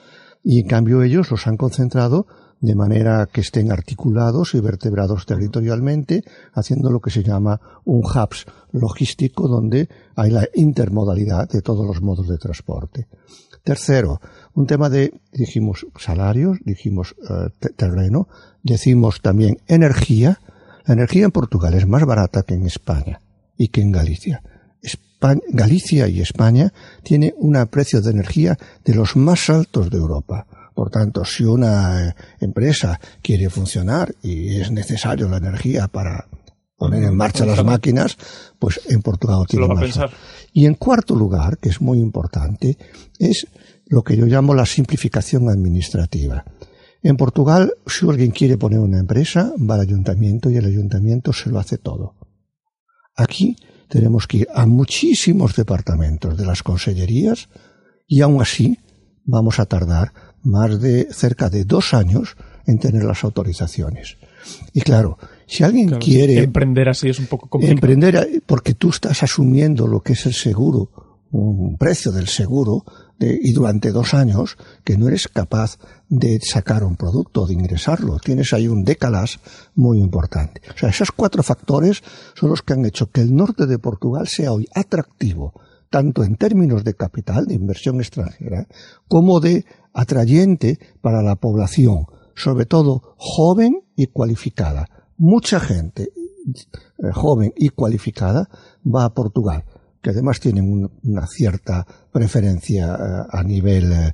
y 0.43 0.59
en 0.59 0.67
cambio 0.67 1.03
ellos 1.03 1.29
los 1.31 1.47
han 1.47 1.57
concentrado 1.57 2.27
de 2.59 2.75
manera 2.75 3.27
que 3.31 3.41
estén 3.41 3.71
articulados 3.71 4.55
y 4.55 4.59
vertebrados 4.59 5.25
territorialmente, 5.25 6.23
haciendo 6.53 6.89
lo 6.89 6.99
que 6.99 7.11
se 7.11 7.23
llama 7.23 7.59
un 7.85 8.03
hubs 8.03 8.45
logístico 8.71 9.47
donde 9.47 9.89
hay 10.15 10.31
la 10.31 10.47
intermodalidad 10.55 11.49
de 11.49 11.61
todos 11.61 11.85
los 11.85 12.01
modos 12.01 12.27
de 12.27 12.37
transporte. 12.37 13.07
Tercero, 13.63 14.21
un 14.53 14.65
tema 14.65 14.89
de, 14.89 15.13
dijimos, 15.31 15.85
salarios, 15.97 16.57
dijimos 16.63 17.15
eh, 17.29 17.69
terreno, 17.75 18.27
decimos 18.63 19.21
también 19.21 19.59
energía. 19.67 20.39
La 20.85 20.93
energía 20.93 21.25
en 21.25 21.31
Portugal 21.31 21.73
es 21.73 21.85
más 21.85 22.05
barata 22.05 22.43
que 22.43 22.53
en 22.53 22.65
España 22.65 23.21
y 23.57 23.67
que 23.67 23.81
en 23.81 23.91
Galicia. 23.91 24.41
Galicia 25.49 26.07
y 26.07 26.21
España 26.21 26.71
tienen 27.03 27.33
un 27.37 27.53
precio 27.67 28.01
de 28.01 28.11
energía 28.11 28.57
de 28.85 28.93
los 28.93 29.15
más 29.15 29.49
altos 29.49 29.89
de 29.89 29.97
Europa. 29.97 30.45
Por 30.77 30.91
tanto, 30.91 31.25
si 31.25 31.43
una 31.43 32.09
eh, 32.09 32.15
empresa 32.39 32.99
quiere 33.23 33.49
funcionar 33.49 34.13
y 34.21 34.57
es 34.57 34.69
necesario 34.69 35.27
la 35.27 35.37
energía 35.37 35.87
para 35.87 36.27
poner 36.77 37.03
en 37.03 37.17
marcha 37.17 37.47
las 37.47 37.65
máquinas, 37.65 38.15
pues 38.59 38.81
en 38.87 39.01
Portugal 39.01 39.47
tiene 39.49 39.67
más. 39.69 39.99
Y 40.53 40.67
en 40.67 40.75
cuarto 40.75 41.15
lugar, 41.15 41.57
que 41.57 41.69
es 41.69 41.81
muy 41.81 41.97
importante, 41.97 42.77
es 43.17 43.47
lo 43.87 44.03
que 44.03 44.15
yo 44.15 44.27
llamo 44.27 44.53
la 44.53 44.67
simplificación 44.67 45.49
administrativa. 45.49 46.45
En 47.01 47.17
Portugal, 47.17 47.73
si 47.87 48.07
alguien 48.07 48.29
quiere 48.29 48.59
poner 48.59 48.77
una 48.77 48.99
empresa, 48.99 49.53
va 49.57 49.73
al 49.73 49.81
ayuntamiento 49.81 50.51
y 50.51 50.57
el 50.57 50.65
ayuntamiento 50.65 51.33
se 51.33 51.49
lo 51.49 51.57
hace 51.57 51.79
todo. 51.79 52.13
Aquí 53.15 53.55
tenemos 53.89 54.27
que 54.27 54.37
ir 54.37 54.47
a 54.53 54.67
muchísimos 54.67 55.55
departamentos 55.55 56.37
de 56.37 56.45
las 56.45 56.61
consellerías 56.61 57.49
y 58.05 58.21
aún 58.21 58.39
así 58.43 58.77
vamos 59.25 59.59
a 59.59 59.65
tardar 59.65 60.13
más 60.43 60.79
de 60.81 61.07
cerca 61.11 61.49
de 61.49 61.65
dos 61.65 61.93
años 61.93 62.35
en 62.65 62.79
tener 62.79 63.03
las 63.03 63.23
autorizaciones. 63.23 64.17
Y 64.73 64.81
claro, 64.81 65.17
si 65.45 65.63
alguien 65.63 65.89
quiere... 65.99 66.43
Emprender 66.43 66.89
así 66.89 67.09
es 67.09 67.19
un 67.19 67.27
poco 67.27 67.47
complicado. 67.47 67.73
Emprender 67.73 68.43
porque 68.45 68.73
tú 68.73 68.89
estás 68.89 69.23
asumiendo 69.23 69.87
lo 69.87 70.01
que 70.01 70.13
es 70.13 70.25
el 70.25 70.33
seguro, 70.33 70.89
un 71.31 71.77
precio 71.77 72.11
del 72.11 72.27
seguro, 72.27 72.83
y 73.19 73.51
durante 73.51 73.91
dos 73.91 74.13
años 74.13 74.57
que 74.83 74.95
no 74.97 75.07
eres 75.07 75.27
capaz 75.27 75.79
de 76.07 76.39
sacar 76.39 76.83
un 76.83 76.95
producto, 76.95 77.47
de 77.47 77.53
ingresarlo. 77.53 78.19
Tienes 78.19 78.53
ahí 78.53 78.67
un 78.67 78.83
décalas 78.83 79.39
muy 79.75 79.99
importante. 79.99 80.61
O 80.73 80.77
sea, 80.77 80.89
esos 80.89 81.11
cuatro 81.11 81.41
factores 81.41 82.03
son 82.35 82.49
los 82.49 82.61
que 82.61 82.73
han 82.73 82.85
hecho 82.85 83.09
que 83.09 83.21
el 83.21 83.35
norte 83.35 83.65
de 83.65 83.79
Portugal 83.79 84.27
sea 84.27 84.51
hoy 84.51 84.67
atractivo, 84.73 85.53
tanto 85.89 86.23
en 86.23 86.35
términos 86.35 86.83
de 86.83 86.93
capital, 86.93 87.45
de 87.45 87.55
inversión 87.55 87.99
extranjera, 87.99 88.67
como 89.07 89.39
de 89.39 89.65
atrayente 89.93 90.79
para 91.01 91.21
la 91.21 91.35
población, 91.35 92.05
sobre 92.35 92.65
todo 92.65 93.15
joven 93.17 93.81
y 93.95 94.07
cualificada. 94.07 94.87
Mucha 95.17 95.59
gente 95.59 96.11
eh, 96.53 97.11
joven 97.13 97.53
y 97.55 97.69
cualificada 97.69 98.49
va 98.85 99.05
a 99.05 99.13
Portugal, 99.13 99.65
que 100.01 100.11
además 100.11 100.39
tienen 100.39 100.89
una 101.03 101.27
cierta 101.27 101.85
preferencia 102.11 102.95
eh, 102.95 103.27
a 103.29 103.43
nivel 103.43 103.91
eh, 103.91 104.13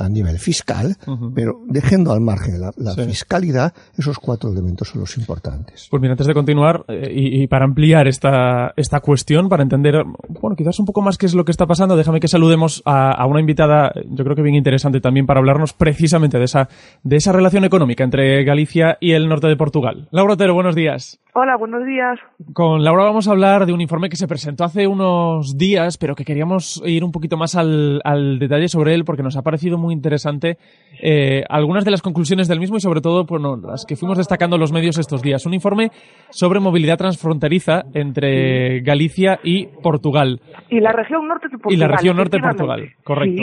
a 0.00 0.08
nivel 0.08 0.38
fiscal, 0.38 0.96
pero 1.34 1.60
dejando 1.66 2.12
al 2.12 2.20
margen 2.20 2.60
la, 2.60 2.94
fiscalidad, 2.94 3.72
esos 3.96 4.18
cuatro 4.18 4.50
elementos 4.50 4.88
son 4.88 5.00
los 5.00 5.16
importantes. 5.16 5.88
Pues 5.90 6.00
mira, 6.00 6.12
antes 6.12 6.26
de 6.26 6.34
continuar 6.34 6.84
eh, 6.88 7.10
y, 7.12 7.46
para 7.46 7.64
ampliar 7.64 8.08
esta, 8.08 8.72
esta 8.76 9.00
cuestión, 9.00 9.48
para 9.48 9.62
entender, 9.62 10.04
bueno, 10.28 10.56
quizás 10.56 10.78
un 10.78 10.86
poco 10.86 11.02
más 11.02 11.18
qué 11.18 11.26
es 11.26 11.34
lo 11.34 11.44
que 11.44 11.52
está 11.52 11.66
pasando, 11.66 11.96
déjame 11.96 12.20
que 12.20 12.28
saludemos 12.28 12.82
a, 12.84 13.26
una 13.26 13.40
invitada, 13.40 13.92
yo 14.06 14.24
creo 14.24 14.34
que 14.34 14.42
bien 14.42 14.54
interesante 14.54 15.00
también 15.00 15.26
para 15.26 15.40
hablarnos 15.40 15.72
precisamente 15.72 16.38
de 16.38 16.44
esa, 16.44 16.68
de 17.02 17.16
esa 17.16 17.32
relación 17.32 17.64
económica 17.64 18.04
entre 18.04 18.42
Galicia 18.44 18.96
y 19.00 19.12
el 19.12 19.28
norte 19.28 19.46
de 19.46 19.56
Portugal. 19.56 20.08
Laura 20.10 20.34
Otero, 20.34 20.54
buenos 20.54 20.74
días. 20.74 21.20
Hola, 21.32 21.56
buenos 21.56 21.86
días. 21.86 22.18
Con 22.52 22.82
Laura 22.82 23.04
vamos 23.04 23.28
a 23.28 23.30
hablar 23.30 23.64
de 23.64 23.72
un 23.72 23.80
informe 23.80 24.08
que 24.08 24.16
se 24.16 24.26
presentó 24.26 24.64
hace 24.64 24.88
unos 24.88 25.56
días, 25.56 25.96
pero 25.96 26.16
que 26.16 26.24
queríamos 26.24 26.82
ir 26.84 27.04
un 27.04 27.12
poquito 27.12 27.36
más 27.36 27.54
al, 27.54 28.00
al 28.02 28.40
detalle 28.40 28.66
sobre 28.66 28.94
él 28.94 29.04
porque 29.04 29.22
nos 29.22 29.36
ha 29.36 29.42
parecido 29.42 29.78
muy 29.78 29.94
interesante 29.94 30.58
eh, 31.00 31.44
algunas 31.48 31.84
de 31.84 31.92
las 31.92 32.02
conclusiones 32.02 32.48
del 32.48 32.58
mismo 32.58 32.78
y 32.78 32.80
sobre 32.80 33.00
todo 33.00 33.26
bueno, 33.26 33.56
las 33.56 33.84
que 33.86 33.94
fuimos 33.94 34.18
destacando 34.18 34.58
los 34.58 34.72
medios 34.72 34.98
estos 34.98 35.22
días. 35.22 35.46
Un 35.46 35.54
informe 35.54 35.92
sobre 36.30 36.58
movilidad 36.58 36.98
transfronteriza 36.98 37.82
entre 37.94 38.80
Galicia 38.80 39.38
y 39.44 39.66
Portugal. 39.66 40.40
Y 40.68 40.80
la 40.80 40.90
región 40.90 41.28
norte 41.28 41.46
de 41.46 41.58
Portugal. 41.58 41.74
Y 41.74 41.76
la 41.76 41.88
región 41.88 42.16
norte 42.16 42.38
de 42.38 42.42
Portugal, 42.42 42.88
correcto. 43.04 43.42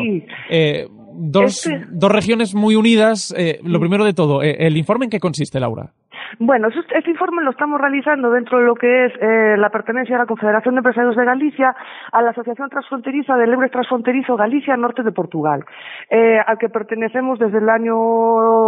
Eh, 0.50 0.88
dos, 1.14 1.66
este 1.66 1.86
dos 1.90 2.12
regiones 2.12 2.54
muy 2.54 2.76
unidas. 2.76 3.34
Eh, 3.38 3.60
lo 3.64 3.80
primero 3.80 4.04
de 4.04 4.14
todo, 4.14 4.42
¿el 4.42 4.76
informe 4.76 5.06
en 5.06 5.12
qué 5.12 5.20
consiste, 5.20 5.60
Laura? 5.62 5.94
Bueno, 6.40 6.68
este 6.68 7.10
informe 7.10 7.44
lo 7.44 7.52
estamos 7.52 7.80
realizando 7.80 8.30
dentro 8.32 8.60
de 8.60 8.66
lo 8.66 8.76
que 8.76 9.06
es 9.06 9.14
eh, 9.22 9.56
la 9.58 9.70
pertenencia 9.70 10.16
a 10.16 10.20
la 10.20 10.26
Confederación 10.26 10.76
de 10.76 10.80
Empresarios 10.80 11.16
de 11.16 11.26
Galicia, 11.26 11.76
a 12.12 12.22
la 12.22 12.32
Asociación 12.32 12.70
Transfronteriza 12.70 13.38
del 13.38 13.54
Ebre 13.54 13.70
Transfronterizo 13.70 14.36
Galicia 14.36 14.76
Norte 14.76 15.04
de 15.04 15.12
Portugal, 15.12 15.64
eh, 16.10 16.40
al 16.46 16.58
que 16.58 16.70
pertenecemos 16.70 17.40
desde 17.40 17.60
el 17.60 17.70
año 17.70 17.96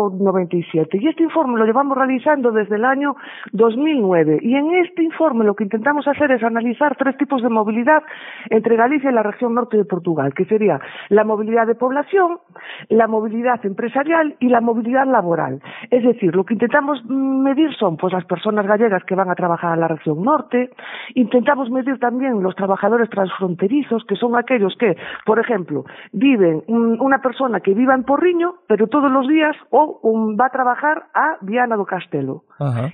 97. 0.09 0.97
Y 1.01 1.07
este 1.07 1.23
informe 1.23 1.59
lo 1.59 1.65
llevamos 1.65 1.97
realizando 1.97 2.51
desde 2.51 2.75
el 2.75 2.85
año 2.85 3.15
2009. 3.51 4.39
Y 4.41 4.55
en 4.55 4.73
este 4.75 5.03
informe 5.03 5.43
lo 5.45 5.55
que 5.55 5.65
intentamos 5.65 6.07
hacer 6.07 6.31
es 6.31 6.43
analizar 6.43 6.95
tres 6.95 7.17
tipos 7.17 7.41
de 7.41 7.49
movilidad 7.49 8.03
entre 8.49 8.77
Galicia 8.77 9.11
y 9.11 9.13
la 9.13 9.23
región 9.23 9.53
norte 9.53 9.77
de 9.77 9.85
Portugal, 9.85 10.33
que 10.33 10.45
sería 10.45 10.79
la 11.09 11.23
movilidad 11.23 11.67
de 11.67 11.75
población, 11.75 12.39
la 12.87 13.07
movilidad 13.07 13.63
empresarial 13.65 14.35
y 14.39 14.47
la 14.47 14.61
movilidad 14.61 15.05
laboral. 15.05 15.61
Es 15.91 16.03
decir, 16.03 16.35
lo 16.35 16.45
que 16.45 16.53
intentamos 16.53 17.03
mm, 17.05 17.48
medir 17.49 17.75
son 17.75 17.97
pues 17.97 18.13
las 18.13 18.25
personas 18.25 18.65
gallegas 18.65 19.03
que 19.03 19.15
van 19.15 19.29
a 19.29 19.35
trabajar 19.35 19.73
a 19.73 19.75
la 19.75 19.87
región 19.87 20.23
norte, 20.23 20.69
intentamos 21.15 21.69
medir 21.69 21.99
también 21.99 22.43
los 22.43 22.55
trabajadores 22.55 23.09
transfronterizos, 23.09 24.05
que 24.05 24.15
son 24.15 24.37
aquellos 24.37 24.75
que, 24.77 24.95
por 25.25 25.39
ejemplo, 25.39 25.85
viven 26.11 26.63
una 26.67 27.19
persona 27.19 27.59
que 27.59 27.73
viva 27.73 27.95
en 27.95 28.03
Porriño, 28.03 28.55
pero 28.67 28.87
todos 28.87 29.11
los 29.11 29.27
días 29.27 29.55
o 29.71 29.99
va 30.39 30.47
a 30.47 30.49
trabajar 30.49 31.05
a 31.13 31.37
Viana 31.41 31.75
do 31.75 31.85
Castelo 31.85 32.43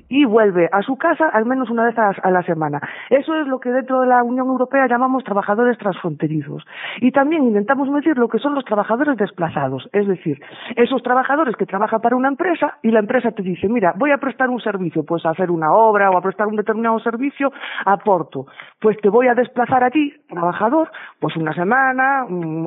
y 0.10 0.26
vuelve 0.26 0.70
a 0.72 0.82
su 0.82 0.96
casa 0.96 1.30
al 1.30 1.46
menos 1.46 1.70
una 1.70 1.86
vez 1.86 1.96
a, 1.98 2.32
la 2.32 2.44
semana. 2.44 2.80
Eso 3.10 3.34
es 3.36 3.48
lo 3.48 3.60
que 3.60 3.70
dentro 3.70 4.02
de 4.02 4.08
la 4.08 4.24
Unión 4.24 4.48
Europea 4.48 4.88
llamamos 4.88 5.24
trabajadores 5.24 5.78
transfronterizos. 5.78 6.64
Y 7.02 7.12
también 7.12 7.44
intentamos 7.44 7.90
medir 7.90 8.18
lo 8.18 8.28
que 8.28 8.40
son 8.40 8.54
los 8.54 8.66
trabajadores 8.66 9.18
desplazados, 9.18 9.90
es 9.92 10.08
decir, 10.08 10.40
esos 10.76 11.02
trabajadores 11.04 11.56
que 11.56 11.66
trabajan 11.66 12.02
para 12.02 12.16
una 12.16 12.28
empresa 12.28 12.78
y 12.84 12.92
la 12.92 13.00
empresa 13.00 13.32
te 13.32 13.44
dice, 13.44 13.68
mira, 13.68 13.94
voy 13.98 14.12
a 14.12 14.18
prestar 14.18 14.45
un 14.50 14.62
servicio, 14.62 15.04
pues 15.04 15.26
a 15.26 15.32
hacer 15.32 15.52
una 15.52 15.74
obra 15.74 16.10
o 16.12 16.18
a 16.18 16.22
prestar 16.22 16.48
un 16.48 16.56
determinado 16.56 17.00
servicio, 17.00 17.52
aporto. 17.86 18.48
Pues 18.80 18.98
te 19.02 19.10
voy 19.10 19.28
a 19.28 19.36
desplazar 19.36 19.84
a 19.84 19.90
ti, 19.90 20.14
trabajador, 20.28 20.92
pues 21.20 21.36
una 21.36 21.54
semana, 21.54 22.26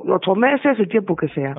ocho 0.09 0.35
meses, 0.35 0.79
el 0.79 0.89
tiempo 0.89 1.17
que 1.17 1.29
sea. 1.29 1.55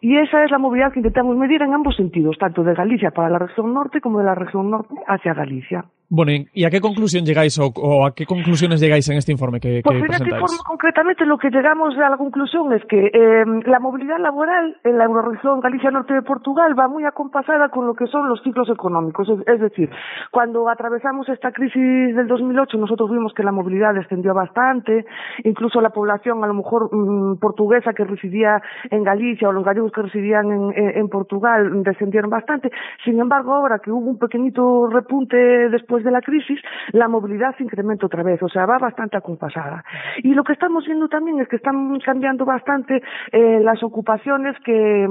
Y 0.00 0.16
esa 0.16 0.44
es 0.44 0.50
la 0.50 0.58
movilidad 0.58 0.92
que 0.92 1.00
intentamos 1.00 1.36
medir 1.36 1.62
en 1.62 1.74
ambos 1.74 1.96
sentidos, 1.96 2.36
tanto 2.38 2.62
de 2.62 2.74
Galicia 2.74 3.10
para 3.10 3.28
la 3.28 3.38
región 3.38 3.74
norte 3.74 4.00
como 4.00 4.18
de 4.18 4.24
la 4.24 4.34
región 4.34 4.70
norte 4.70 4.94
hacia 5.06 5.34
Galicia. 5.34 5.84
Bueno, 6.12 6.32
¿y 6.52 6.64
a 6.64 6.70
qué 6.70 6.80
conclusión 6.80 7.24
llegáis 7.24 7.56
o, 7.60 8.04
a 8.04 8.12
qué 8.16 8.26
conclusiones 8.26 8.80
llegáis 8.80 9.08
en 9.08 9.16
este 9.16 9.30
informe 9.30 9.60
que, 9.60 9.80
pues 9.84 9.96
en 9.96 10.10
este 10.10 10.24
informe 10.24 10.58
concretamente 10.66 11.24
lo 11.24 11.38
que 11.38 11.50
llegamos 11.50 11.96
a 11.96 12.10
la 12.10 12.16
conclusión 12.16 12.72
es 12.72 12.84
que 12.86 13.06
eh, 13.14 13.44
la 13.64 13.78
movilidad 13.78 14.18
laboral 14.18 14.76
en 14.82 14.98
la 14.98 15.04
Euroregión 15.04 15.60
Galicia 15.60 15.92
Norte 15.92 16.12
de 16.12 16.22
Portugal 16.22 16.76
va 16.76 16.88
muy 16.88 17.04
acompasada 17.04 17.68
con 17.68 17.86
lo 17.86 17.94
que 17.94 18.08
son 18.08 18.28
los 18.28 18.42
ciclos 18.42 18.68
económicos. 18.68 19.28
Es, 19.46 19.60
decir, 19.60 19.88
cuando 20.32 20.68
atravesamos 20.68 21.28
esta 21.28 21.52
crisis 21.52 22.16
del 22.16 22.26
2008 22.26 22.76
nosotros 22.76 23.08
vimos 23.08 23.32
que 23.32 23.44
la 23.44 23.52
movilidad 23.52 23.94
descendió 23.94 24.34
bastante, 24.34 25.06
incluso 25.44 25.80
la 25.80 25.90
población 25.90 26.42
a 26.42 26.48
lo 26.48 26.54
mejor 26.54 26.92
mm, 26.92 27.38
portuguesa 27.38 27.92
que 27.92 28.02
residía 28.02 28.60
en 28.90 29.04
Galicia 29.04 29.48
o 29.48 29.52
los 29.52 29.64
gallegos 29.64 29.89
que 29.90 30.02
residían 30.02 30.72
en, 30.74 31.08
Portugal 31.08 31.82
descendieron 31.82 32.30
bastante. 32.30 32.70
Sin 33.04 33.18
embargo, 33.20 33.54
ahora 33.54 33.78
que 33.78 33.90
hubo 33.90 34.10
un 34.10 34.18
pequeñito 34.18 34.86
repunte 34.88 35.36
después 35.36 36.04
de 36.04 36.10
la 36.10 36.20
crisis, 36.20 36.60
la 36.92 37.08
movilidad 37.08 37.56
se 37.56 37.64
incrementa 37.64 38.06
otra 38.06 38.22
vez, 38.22 38.42
o 38.42 38.48
sea, 38.48 38.66
va 38.66 38.78
bastante 38.78 39.16
acompasada. 39.16 39.84
Y 40.22 40.34
lo 40.34 40.44
que 40.44 40.52
estamos 40.52 40.84
viendo 40.86 41.08
también 41.08 41.40
es 41.40 41.48
que 41.48 41.56
están 41.56 41.98
cambiando 42.00 42.44
bastante 42.44 43.02
eh, 43.32 43.60
las 43.60 43.82
ocupaciones 43.82 44.56
que, 44.64 45.08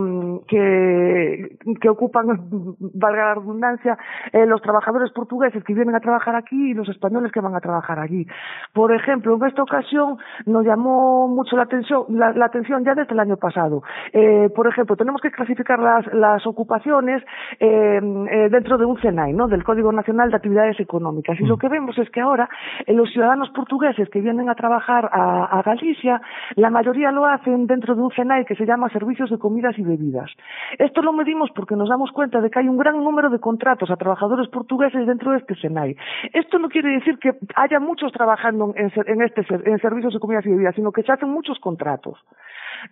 que, 0.47 1.57
que, 1.81 1.89
ocupan, 1.89 2.27
valga 2.79 3.25
la 3.25 3.35
redundancia, 3.35 3.97
eh, 4.31 4.45
los 4.45 4.61
trabajadores 4.61 5.11
portugueses 5.11 5.63
que 5.63 5.73
vienen 5.73 5.95
a 5.95 5.99
trabajar 5.99 6.35
aquí 6.35 6.71
y 6.71 6.73
los 6.73 6.87
españoles 6.89 7.31
que 7.31 7.41
van 7.41 7.55
a 7.55 7.59
trabajar 7.59 7.99
allí. 7.99 8.25
Por 8.73 8.93
ejemplo, 8.93 9.35
en 9.35 9.45
esta 9.47 9.63
ocasión 9.63 10.17
nos 10.45 10.65
llamó 10.65 11.27
mucho 11.27 11.55
la 11.55 11.63
atención, 11.63 12.05
la, 12.09 12.45
atención 12.45 12.83
ya 12.83 12.95
desde 12.95 13.13
el 13.13 13.19
año 13.19 13.37
pasado. 13.37 13.83
Eh, 14.13 14.49
por 14.55 14.67
ejemplo, 14.69 14.95
tenemos 14.95 15.21
que 15.21 15.31
clasificar 15.31 15.79
las, 15.79 16.05
las 16.13 16.45
ocupaciones 16.45 17.23
eh, 17.59 17.99
eh, 17.99 18.49
dentro 18.49 18.77
de 18.77 18.85
un 18.85 18.99
CENAI, 18.99 19.33
¿no? 19.33 19.47
Del 19.47 19.63
Código 19.63 19.91
Nacional 19.91 20.29
de 20.29 20.37
Actividades 20.37 20.79
Económicas. 20.79 21.39
Y 21.39 21.45
lo 21.45 21.55
mm. 21.55 21.59
que 21.59 21.69
vemos 21.69 21.97
es 21.97 22.09
que 22.09 22.21
ahora 22.21 22.49
eh, 22.85 22.93
los 22.93 23.11
ciudadanos 23.11 23.49
portugueses 23.51 24.09
que 24.09 24.21
vienen 24.21 24.49
a 24.49 24.55
trabajar 24.55 25.09
a, 25.11 25.59
a, 25.59 25.61
Galicia, 25.61 26.21
la 26.55 26.69
mayoría 26.69 27.11
lo 27.11 27.25
hacen 27.25 27.67
dentro 27.67 27.95
de 27.95 28.01
un 28.01 28.11
CENAI 28.11 28.45
que 28.45 28.55
se 28.55 28.65
llama 28.65 28.89
Servicios 28.89 29.29
de 29.29 29.37
Comidas 29.37 29.77
y 29.77 29.83
Bebidas. 29.83 30.29
Esto 30.77 31.01
lo 31.01 31.13
medimos 31.13 31.49
porque 31.55 31.75
nos 31.75 31.89
damos 31.89 32.11
cuenta 32.11 32.41
de 32.41 32.49
que 32.49 32.59
hay 32.59 32.67
un 32.67 32.77
gran 32.77 33.03
número 33.03 33.29
de 33.29 33.39
contratos 33.39 33.91
a 33.91 33.97
trabajadores 33.97 34.47
portugueses 34.49 35.05
dentro 35.05 35.31
de 35.31 35.39
este 35.39 35.55
CENAI. 35.55 35.95
Esto 36.33 36.59
no 36.59 36.69
quiere 36.69 36.89
decir 36.91 37.17
que 37.19 37.33
haya 37.55 37.79
muchos 37.79 38.11
trabajando 38.11 38.73
en, 38.75 38.91
en, 39.05 39.21
este, 39.21 39.45
en 39.65 39.79
servicios 39.79 40.13
de 40.13 40.19
comidas 40.19 40.45
y 40.45 40.49
bebidas, 40.49 40.75
sino 40.75 40.91
que 40.91 41.03
se 41.03 41.11
hacen 41.11 41.29
muchos 41.29 41.59
contratos 41.59 42.17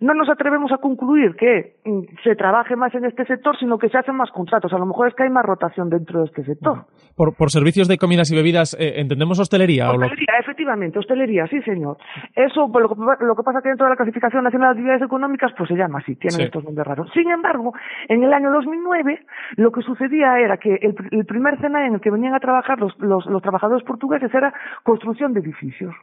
no 0.00 0.14
nos 0.14 0.28
atrevemos 0.28 0.72
a 0.72 0.78
concluir 0.78 1.34
que 1.36 1.76
mm, 1.84 2.22
se 2.24 2.36
trabaje 2.36 2.76
más 2.76 2.94
en 2.94 3.04
este 3.04 3.24
sector, 3.24 3.56
sino 3.58 3.78
que 3.78 3.88
se 3.88 3.98
hacen 3.98 4.16
más 4.16 4.30
contratos. 4.30 4.72
A 4.72 4.78
lo 4.78 4.86
mejor 4.86 5.08
es 5.08 5.14
que 5.14 5.24
hay 5.24 5.30
más 5.30 5.44
rotación 5.44 5.90
dentro 5.90 6.20
de 6.20 6.26
este 6.26 6.44
sector. 6.44 6.86
Por, 7.16 7.34
por 7.36 7.50
servicios 7.50 7.88
de 7.88 7.98
comidas 7.98 8.30
y 8.30 8.36
bebidas, 8.36 8.76
eh, 8.78 9.00
¿entendemos 9.00 9.38
hostelería? 9.40 9.90
Hostelería, 9.90 10.34
efectivamente, 10.40 10.98
hostelería, 10.98 11.46
sí, 11.46 11.60
señor. 11.62 11.96
Eso, 12.34 12.70
pues, 12.72 12.82
lo, 12.82 12.88
que, 12.88 13.24
lo 13.24 13.34
que 13.34 13.42
pasa 13.42 13.60
que 13.62 13.70
dentro 13.70 13.86
de 13.86 13.90
la 13.90 13.96
clasificación 13.96 14.44
nacional 14.44 14.68
de 14.68 14.72
actividades 14.72 15.02
económicas, 15.02 15.52
pues 15.56 15.68
se 15.68 15.76
llama 15.76 15.98
así, 15.98 16.16
tienen 16.16 16.46
estos 16.46 16.64
nombres 16.64 16.86
raros. 16.86 17.10
Sin 17.12 17.30
embargo, 17.30 17.72
en 18.08 18.22
el 18.22 18.32
año 18.32 18.50
2009, 18.52 19.20
lo 19.56 19.72
que 19.72 19.82
sucedía 19.82 20.38
era 20.38 20.56
que 20.58 20.74
el, 20.74 21.24
primer 21.24 21.58
cena 21.60 21.86
en 21.86 21.94
el 21.94 22.00
que 22.00 22.10
venían 22.10 22.34
a 22.34 22.40
trabajar 22.40 22.78
los, 22.78 22.96
los, 22.98 23.26
los 23.26 23.42
trabajadores 23.42 23.84
portugueses 23.84 24.32
era 24.34 24.52
construcción 24.82 25.32
de 25.32 25.40
edificios. 25.40 25.94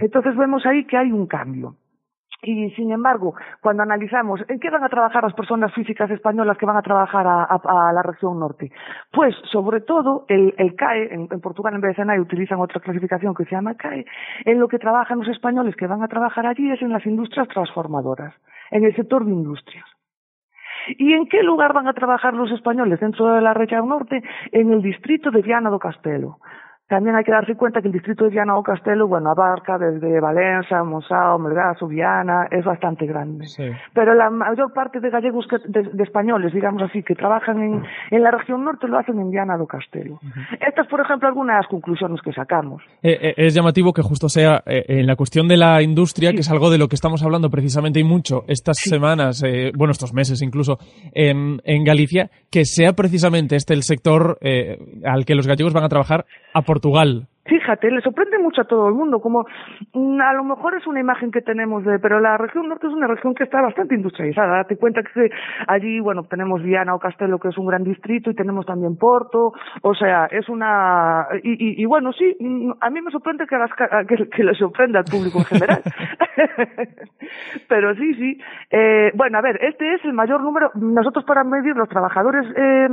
Entonces 0.00 0.36
vemos 0.36 0.66
ahí 0.66 0.84
que 0.84 0.96
hay 0.96 1.10
un 1.10 1.26
cambio. 1.26 1.76
Y 2.44 2.70
sin 2.70 2.90
embargo, 2.90 3.34
cuando 3.60 3.84
analizamos 3.84 4.40
en 4.48 4.58
qué 4.58 4.68
van 4.68 4.82
a 4.82 4.88
trabajar 4.88 5.22
las 5.22 5.32
personas 5.32 5.72
físicas 5.72 6.10
españolas 6.10 6.58
que 6.58 6.66
van 6.66 6.76
a 6.76 6.82
trabajar 6.82 7.24
a, 7.24 7.92
la 7.92 8.02
región 8.02 8.40
norte, 8.40 8.72
pues 9.12 9.32
sobre 9.52 9.80
todo 9.80 10.26
el, 10.28 10.74
CAE, 10.74 11.14
en, 11.14 11.28
Portugal 11.40 11.74
en 11.74 11.80
vez 11.80 11.90
de 11.90 12.02
SENAI 12.02 12.18
utilizan 12.18 12.58
otra 12.58 12.80
clasificación 12.80 13.32
que 13.32 13.44
se 13.44 13.52
llama 13.52 13.76
CAE, 13.76 14.04
en 14.44 14.58
lo 14.58 14.66
que 14.66 14.80
trabajan 14.80 15.20
los 15.20 15.28
españoles 15.28 15.76
que 15.76 15.86
van 15.86 16.02
a 16.02 16.08
trabajar 16.08 16.44
allí 16.46 16.68
es 16.68 16.82
en 16.82 16.90
las 16.90 17.06
industrias 17.06 17.46
transformadoras, 17.46 18.34
en 18.72 18.84
el 18.84 18.96
sector 18.96 19.24
de 19.24 19.30
industrias. 19.30 19.86
¿Y 20.98 21.12
en 21.12 21.28
qué 21.28 21.44
lugar 21.44 21.72
van 21.72 21.86
a 21.86 21.92
trabajar 21.92 22.34
los 22.34 22.50
españoles 22.50 22.98
dentro 22.98 23.34
de 23.34 23.40
la 23.40 23.54
región 23.54 23.88
norte? 23.88 24.20
En 24.50 24.72
el 24.72 24.82
distrito 24.82 25.30
de 25.30 25.42
Viana 25.42 25.70
do 25.70 25.78
Castelo. 25.78 26.38
También 26.92 27.16
hay 27.16 27.24
que 27.24 27.32
darse 27.32 27.54
cuenta 27.54 27.80
que 27.80 27.86
el 27.86 27.94
distrito 27.94 28.24
de 28.24 28.30
Viana 28.32 28.54
o 28.54 28.62
Castelo, 28.62 29.08
bueno, 29.08 29.30
abarca 29.30 29.78
desde 29.78 30.20
Valencia, 30.20 30.84
Mosao, 30.84 31.38
Melgazo, 31.38 31.88
Viana, 31.88 32.48
es 32.50 32.66
bastante 32.66 33.06
grande. 33.06 33.46
Pero 33.94 34.12
la 34.12 34.28
mayor 34.28 34.74
parte 34.74 35.00
de 35.00 35.08
gallegos, 35.08 35.46
de, 35.68 36.02
españoles, 36.02 36.52
digamos 36.52 36.82
así, 36.82 37.02
que 37.02 37.14
trabajan 37.14 37.62
en, 37.62 37.82
en, 38.10 38.22
la 38.22 38.30
región 38.30 38.62
norte 38.62 38.88
lo 38.88 38.98
hacen 38.98 39.18
en 39.18 39.30
Viana 39.30 39.56
do 39.56 39.66
Castelo. 39.66 40.20
Estas, 40.60 40.86
por 40.86 41.00
ejemplo, 41.00 41.28
algunas 41.28 41.66
conclusiones 41.66 42.20
que 42.20 42.30
sacamos. 42.34 42.82
Eh, 43.02 43.16
eh, 43.22 43.34
es 43.38 43.54
llamativo 43.54 43.94
que 43.94 44.02
justo 44.02 44.28
sea 44.28 44.62
eh, 44.66 44.84
en 44.86 45.06
la 45.06 45.16
cuestión 45.16 45.48
de 45.48 45.56
la 45.56 45.80
industria, 45.80 46.32
que 46.32 46.40
es 46.40 46.50
algo 46.50 46.68
de 46.68 46.76
lo 46.76 46.88
que 46.88 46.96
estamos 46.96 47.22
hablando 47.22 47.48
precisamente 47.48 48.00
y 48.00 48.04
mucho 48.04 48.44
estas 48.48 48.76
semanas, 48.76 49.42
bueno, 49.78 49.92
estos 49.92 50.12
meses 50.12 50.42
incluso, 50.42 50.76
en, 51.14 51.58
en 51.64 51.84
Galicia, 51.84 52.28
que 52.50 52.66
sea 52.66 52.92
precisamente 52.92 53.56
este 53.56 53.72
el 53.72 53.82
sector 53.82 54.36
al 55.06 55.24
que 55.24 55.34
los 55.34 55.46
gallegos 55.46 55.72
van 55.72 55.84
a 55.84 55.88
trabajar 55.88 56.26
a 56.52 56.60
Portugal. 56.82 57.28
Fíjate, 57.44 57.90
le 57.90 58.00
sorprende 58.02 58.38
mucho 58.38 58.60
a 58.60 58.64
todo 58.64 58.86
el 58.88 58.94
mundo, 58.94 59.20
como 59.20 59.44
mm, 59.92 60.20
a 60.20 60.32
lo 60.32 60.44
mejor 60.44 60.76
es 60.76 60.86
una 60.86 61.00
imagen 61.00 61.32
que 61.32 61.40
tenemos 61.40 61.84
de, 61.84 61.98
pero 61.98 62.20
la 62.20 62.38
región 62.38 62.68
norte 62.68 62.86
es 62.86 62.92
una 62.92 63.08
región 63.08 63.34
que 63.34 63.42
está 63.42 63.60
bastante 63.60 63.96
industrializada. 63.96 64.58
Date 64.58 64.76
cuenta 64.76 65.02
que 65.02 65.28
allí, 65.66 65.98
bueno, 65.98 66.22
tenemos 66.22 66.62
Viana 66.62 66.94
o 66.94 67.00
Castelo, 67.00 67.40
que 67.40 67.48
es 67.48 67.58
un 67.58 67.66
gran 67.66 67.82
distrito, 67.82 68.30
y 68.30 68.36
tenemos 68.36 68.64
también 68.64 68.96
Porto, 68.96 69.52
o 69.82 69.94
sea, 69.94 70.26
es 70.26 70.48
una, 70.48 71.26
y, 71.42 71.82
y, 71.82 71.84
bueno, 71.84 72.12
sí, 72.12 72.36
mm, 72.38 72.74
a 72.80 72.90
mí 72.90 73.00
me 73.02 73.10
sorprende 73.10 73.44
que, 73.46 73.56
que, 74.06 74.28
que 74.28 74.44
le 74.44 74.54
sorprenda 74.54 75.00
al 75.00 75.04
público 75.04 75.38
en 75.38 75.44
general. 75.44 75.82
pero 77.68 77.94
sí, 77.96 78.14
sí. 78.14 78.38
Eh, 78.70 79.10
bueno, 79.14 79.38
a 79.38 79.42
ver, 79.42 79.58
este 79.64 79.94
es 79.94 80.04
el 80.04 80.12
mayor 80.12 80.42
número, 80.42 80.70
nosotros 80.76 81.24
para 81.24 81.42
medir 81.42 81.74
los 81.74 81.88
trabajadores, 81.88 82.46
eh, 82.56 82.88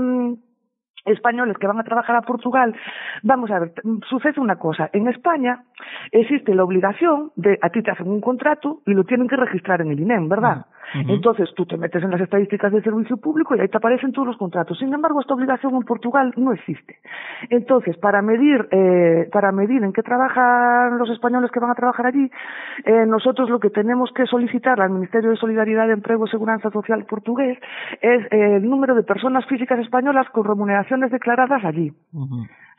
españoles 1.09 1.57
que 1.57 1.67
van 1.67 1.79
a 1.79 1.83
trabajar 1.83 2.15
a 2.15 2.21
Portugal, 2.21 2.75
vamos 3.23 3.51
a 3.51 3.59
ver, 3.59 3.73
sucede 4.09 4.39
una 4.39 4.57
cosa. 4.57 4.89
En 4.93 5.07
España 5.07 5.63
existe 6.11 6.55
la 6.55 6.63
obligación 6.63 7.31
de, 7.35 7.57
a 7.61 7.69
ti 7.69 7.81
te 7.81 7.91
hacen 7.91 8.07
un 8.07 8.21
contrato 8.21 8.81
y 8.85 8.93
lo 8.93 9.03
tienen 9.03 9.27
que 9.27 9.35
registrar 9.35 9.81
en 9.81 9.91
el 9.91 9.99
INEM, 9.99 10.29
¿verdad? 10.29 10.65
Entonces 10.93 11.49
tú 11.55 11.65
te 11.65 11.77
metes 11.77 12.03
en 12.03 12.11
las 12.11 12.21
estadísticas 12.21 12.71
del 12.71 12.83
servicio 12.83 13.17
público 13.17 13.55
y 13.55 13.59
ahí 13.59 13.67
te 13.67 13.77
aparecen 13.77 14.11
todos 14.11 14.27
los 14.27 14.37
contratos. 14.37 14.77
Sin 14.79 14.93
embargo, 14.93 15.21
esta 15.21 15.33
obligación 15.33 15.75
en 15.75 15.83
Portugal 15.83 16.33
no 16.37 16.53
existe. 16.53 16.97
Entonces, 17.49 17.97
para 17.97 18.21
medir, 18.21 18.67
eh, 18.71 19.29
para 19.31 19.51
medir 19.51 19.83
en 19.83 19.93
qué 19.93 20.01
trabajan 20.01 20.97
los 20.97 21.09
españoles 21.09 21.51
que 21.51 21.59
van 21.59 21.71
a 21.71 21.75
trabajar 21.75 22.07
allí, 22.07 22.29
eh, 22.85 23.05
nosotros 23.05 23.49
lo 23.49 23.59
que 23.59 23.69
tenemos 23.69 24.11
que 24.13 24.25
solicitar 24.25 24.81
al 24.81 24.89
Ministerio 24.89 25.31
de 25.31 25.37
Solidaridad, 25.37 25.89
Empleo 25.91 26.25
y 26.25 26.29
Seguridad 26.29 26.61
Social 26.61 27.05
portugués 27.05 27.57
es 28.01 28.25
eh, 28.31 28.55
el 28.57 28.69
número 28.69 28.95
de 28.95 29.03
personas 29.03 29.45
físicas 29.45 29.79
españolas 29.79 30.27
con 30.29 30.43
remuneraciones 30.43 31.11
declaradas 31.11 31.63
allí. 31.63 31.93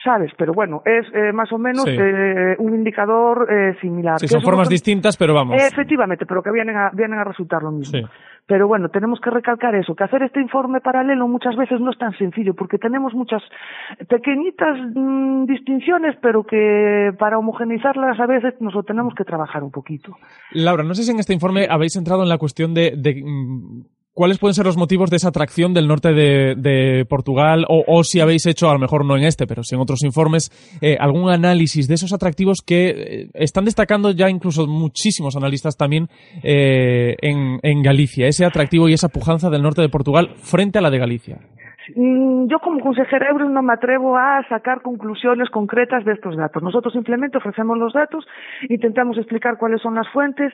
¿sabes? 0.03 0.33
Pero 0.37 0.53
bueno, 0.53 0.83
es 0.85 1.07
eh, 1.15 1.33
más 1.33 1.53
o 1.53 1.59
menos 1.59 1.85
eh, 1.87 2.57
un 2.59 2.75
indicador 2.75 3.47
eh, 3.51 3.77
similar. 3.81 4.19
Sí, 4.19 4.29
son 4.29 4.41
formas 4.41 4.69
distintas, 4.69 5.17
pero 5.17 5.35
vamos. 5.35 5.57
Efectivamente, 5.63 6.27
pero 6.27 6.43
que 6.43 6.51
vienen 6.51 6.77
a, 6.77 6.91
vienen 6.91 7.19
a 7.19 7.25
resultar 7.25 7.63
lo 7.63 7.71
mismo. 7.71 8.00
Pero 8.47 8.67
bueno, 8.67 8.89
tenemos 8.89 9.21
que 9.21 9.31
recalcar 9.31 9.77
eso, 9.77 9.95
que 9.95 10.03
hacer 10.03 10.25
este 10.25 10.41
informe 10.41 10.81
paralelo 10.81 11.29
muchas 11.29 11.55
veces 11.55 11.81
no 11.81 11.93
es 11.93 11.99
tan 11.99 12.17
sencillo, 12.19 12.53
porque 12.55 12.79
tenemos 12.79 13.15
muchas 13.15 13.43
pequeñitas 14.09 14.77
mm, 14.93 15.45
distinciones, 15.45 16.17
pero 16.21 16.43
que 16.43 17.13
para 17.17 17.39
homogeneizarlas 17.39 18.19
a 18.19 18.27
veces 18.27 18.55
nos 18.61 18.75
lo 18.75 18.83
tenemos 18.83 19.15
que 19.15 19.25
trabajar 19.25 19.63
un 19.63 19.71
poquito. 19.71 20.17
Laura, 20.51 20.83
no 20.83 20.95
sé 20.95 21.05
si 21.05 21.13
en 21.13 21.21
este 21.21 21.33
informe 21.33 21.69
habéis 21.71 21.95
entrado 21.95 22.25
en 22.25 22.29
la 22.29 22.39
cuestión 22.39 22.75
de, 22.75 22.95
de 22.97 23.23
mm, 23.25 23.85
¿Cuáles 24.21 24.37
pueden 24.37 24.55
ser 24.55 24.67
los 24.67 24.77
motivos 24.77 25.09
de 25.09 25.17
esa 25.17 25.29
atracción 25.29 25.73
del 25.73 25.89
norte 25.89 26.13
de, 26.13 27.07
Portugal? 27.09 27.65
O, 27.71 28.05
si 28.05 28.21
habéis 28.21 28.45
hecho, 28.45 28.69
a 28.69 28.75
lo 28.75 28.79
mejor 28.79 29.07
no 29.07 29.17
en 29.17 29.25
este, 29.25 29.47
pero 29.47 29.65
si 29.65 29.75
en 29.75 29.81
otros 29.81 30.03
informes, 30.05 30.53
eh, 30.83 30.99
algún 31.01 31.31
análisis 31.31 31.89
de 31.89 31.95
esos 31.95 32.13
atractivos 32.13 32.59
que 32.61 32.91
eh, 32.91 33.31
están 33.33 33.65
destacando 33.65 34.11
ya 34.11 34.29
incluso 34.29 34.67
muchísimos 34.67 35.37
analistas 35.37 35.79
también 35.79 36.11
eh, 36.43 37.17
en 37.23 37.83
Galicia, 37.83 38.27
ese 38.27 38.45
atractivo 38.45 38.91
y 38.91 38.93
esa 38.93 39.09
pujanza 39.09 39.49
del 39.49 39.63
norte 39.63 39.81
de 39.81 39.89
Portugal 39.89 40.35
frente 40.43 40.77
a 40.77 40.83
la 40.83 40.91
de 40.91 40.99
Galicia. 40.99 41.39
Mm, 41.97 42.47
yo 42.47 42.59
como 42.61 42.81
consejera 42.81 43.29
Euro 43.31 43.49
no 43.49 43.63
me 43.63 43.73
atrevo 43.73 44.17
a 44.17 44.43
sacar 44.49 44.83
conclusiones 44.83 45.49
concretas 45.51 46.05
de 46.05 46.13
estos 46.13 46.37
datos. 46.37 46.63
Nosotros 46.63 46.93
simplemente 46.93 47.39
ofrecemos 47.39 47.79
los 47.79 47.93
datos, 47.93 48.27
intentamos 48.69 49.17
explicar 49.19 49.57
cuáles 49.59 49.81
son 49.81 49.95
las 49.95 50.09
fuentes 50.09 50.53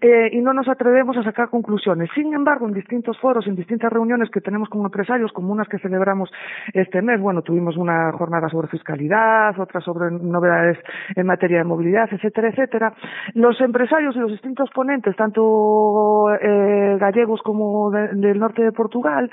eh, 0.00 0.30
y 0.32 0.40
no 0.40 0.52
nos 0.52 0.68
atrevemos 0.68 1.16
a 1.16 1.22
sacar 1.22 1.50
conclusiones. 1.50 2.08
Sin 2.14 2.32
embargo, 2.34 2.66
en 2.66 2.74
distintos 2.74 3.18
foros, 3.18 3.46
en 3.46 3.56
distintas 3.56 3.92
reuniones 3.92 4.30
que 4.30 4.40
tenemos 4.40 4.68
con 4.68 4.84
empresarios, 4.84 5.32
como 5.32 5.52
unas 5.52 5.68
que 5.68 5.78
celebramos 5.78 6.30
este 6.72 7.02
mes, 7.02 7.20
bueno, 7.20 7.42
tuvimos 7.42 7.76
una 7.76 8.12
jornada 8.12 8.48
sobre 8.48 8.68
fiscalidad, 8.68 9.58
otra 9.58 9.80
sobre 9.80 10.10
novedades 10.10 10.78
en 11.14 11.26
materia 11.26 11.58
de 11.58 11.64
movilidad, 11.64 12.08
etcétera, 12.10 12.48
etcétera. 12.48 12.92
Los 13.34 13.60
empresarios 13.60 14.16
y 14.16 14.20
los 14.20 14.30
distintos 14.30 14.70
ponentes, 14.70 15.16
tanto 15.16 16.30
eh, 16.40 16.96
gallegos 16.98 17.40
como 17.42 17.90
del 17.90 18.38
norte 18.38 18.62
de 18.62 18.72
Portugal, 18.72 19.30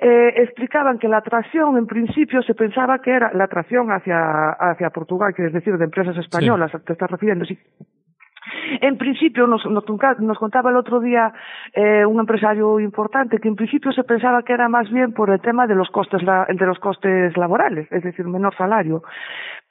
eh, 0.00 0.34
explicaban 0.36 0.91
que 0.98 1.08
la 1.08 1.18
atracción, 1.18 1.76
en 1.76 1.86
principio, 1.86 2.42
se 2.42 2.54
pensaba 2.54 2.98
que 3.00 3.10
era 3.10 3.32
la 3.34 3.44
atracción 3.44 3.90
hacia, 3.90 4.50
hacia 4.50 4.90
Portugal, 4.90 5.34
que 5.34 5.46
es 5.46 5.52
decir, 5.52 5.76
de 5.76 5.84
empresas 5.84 6.16
españolas, 6.16 6.72
te 6.84 6.92
estás 6.92 7.10
refiriendo, 7.10 7.44
sí. 7.44 7.58
En 8.80 8.98
principio, 8.98 9.46
nos, 9.46 9.64
nos, 9.66 9.84
contaba 9.84 10.70
el 10.70 10.76
otro 10.76 11.00
día 11.00 11.32
eh, 11.74 12.04
un 12.04 12.18
empresario 12.18 12.80
importante 12.80 13.38
que 13.38 13.48
en 13.48 13.54
principio 13.54 13.92
se 13.92 14.02
pensaba 14.02 14.42
que 14.42 14.52
era 14.52 14.68
más 14.68 14.90
bien 14.90 15.12
por 15.12 15.30
el 15.30 15.40
tema 15.40 15.66
de 15.66 15.74
los 15.74 15.88
costes, 15.90 16.20
de 16.22 16.66
los 16.66 16.78
costes 16.78 17.36
laborales, 17.36 17.86
es 17.92 18.02
decir, 18.02 18.26
menor 18.26 18.54
salario 18.56 19.02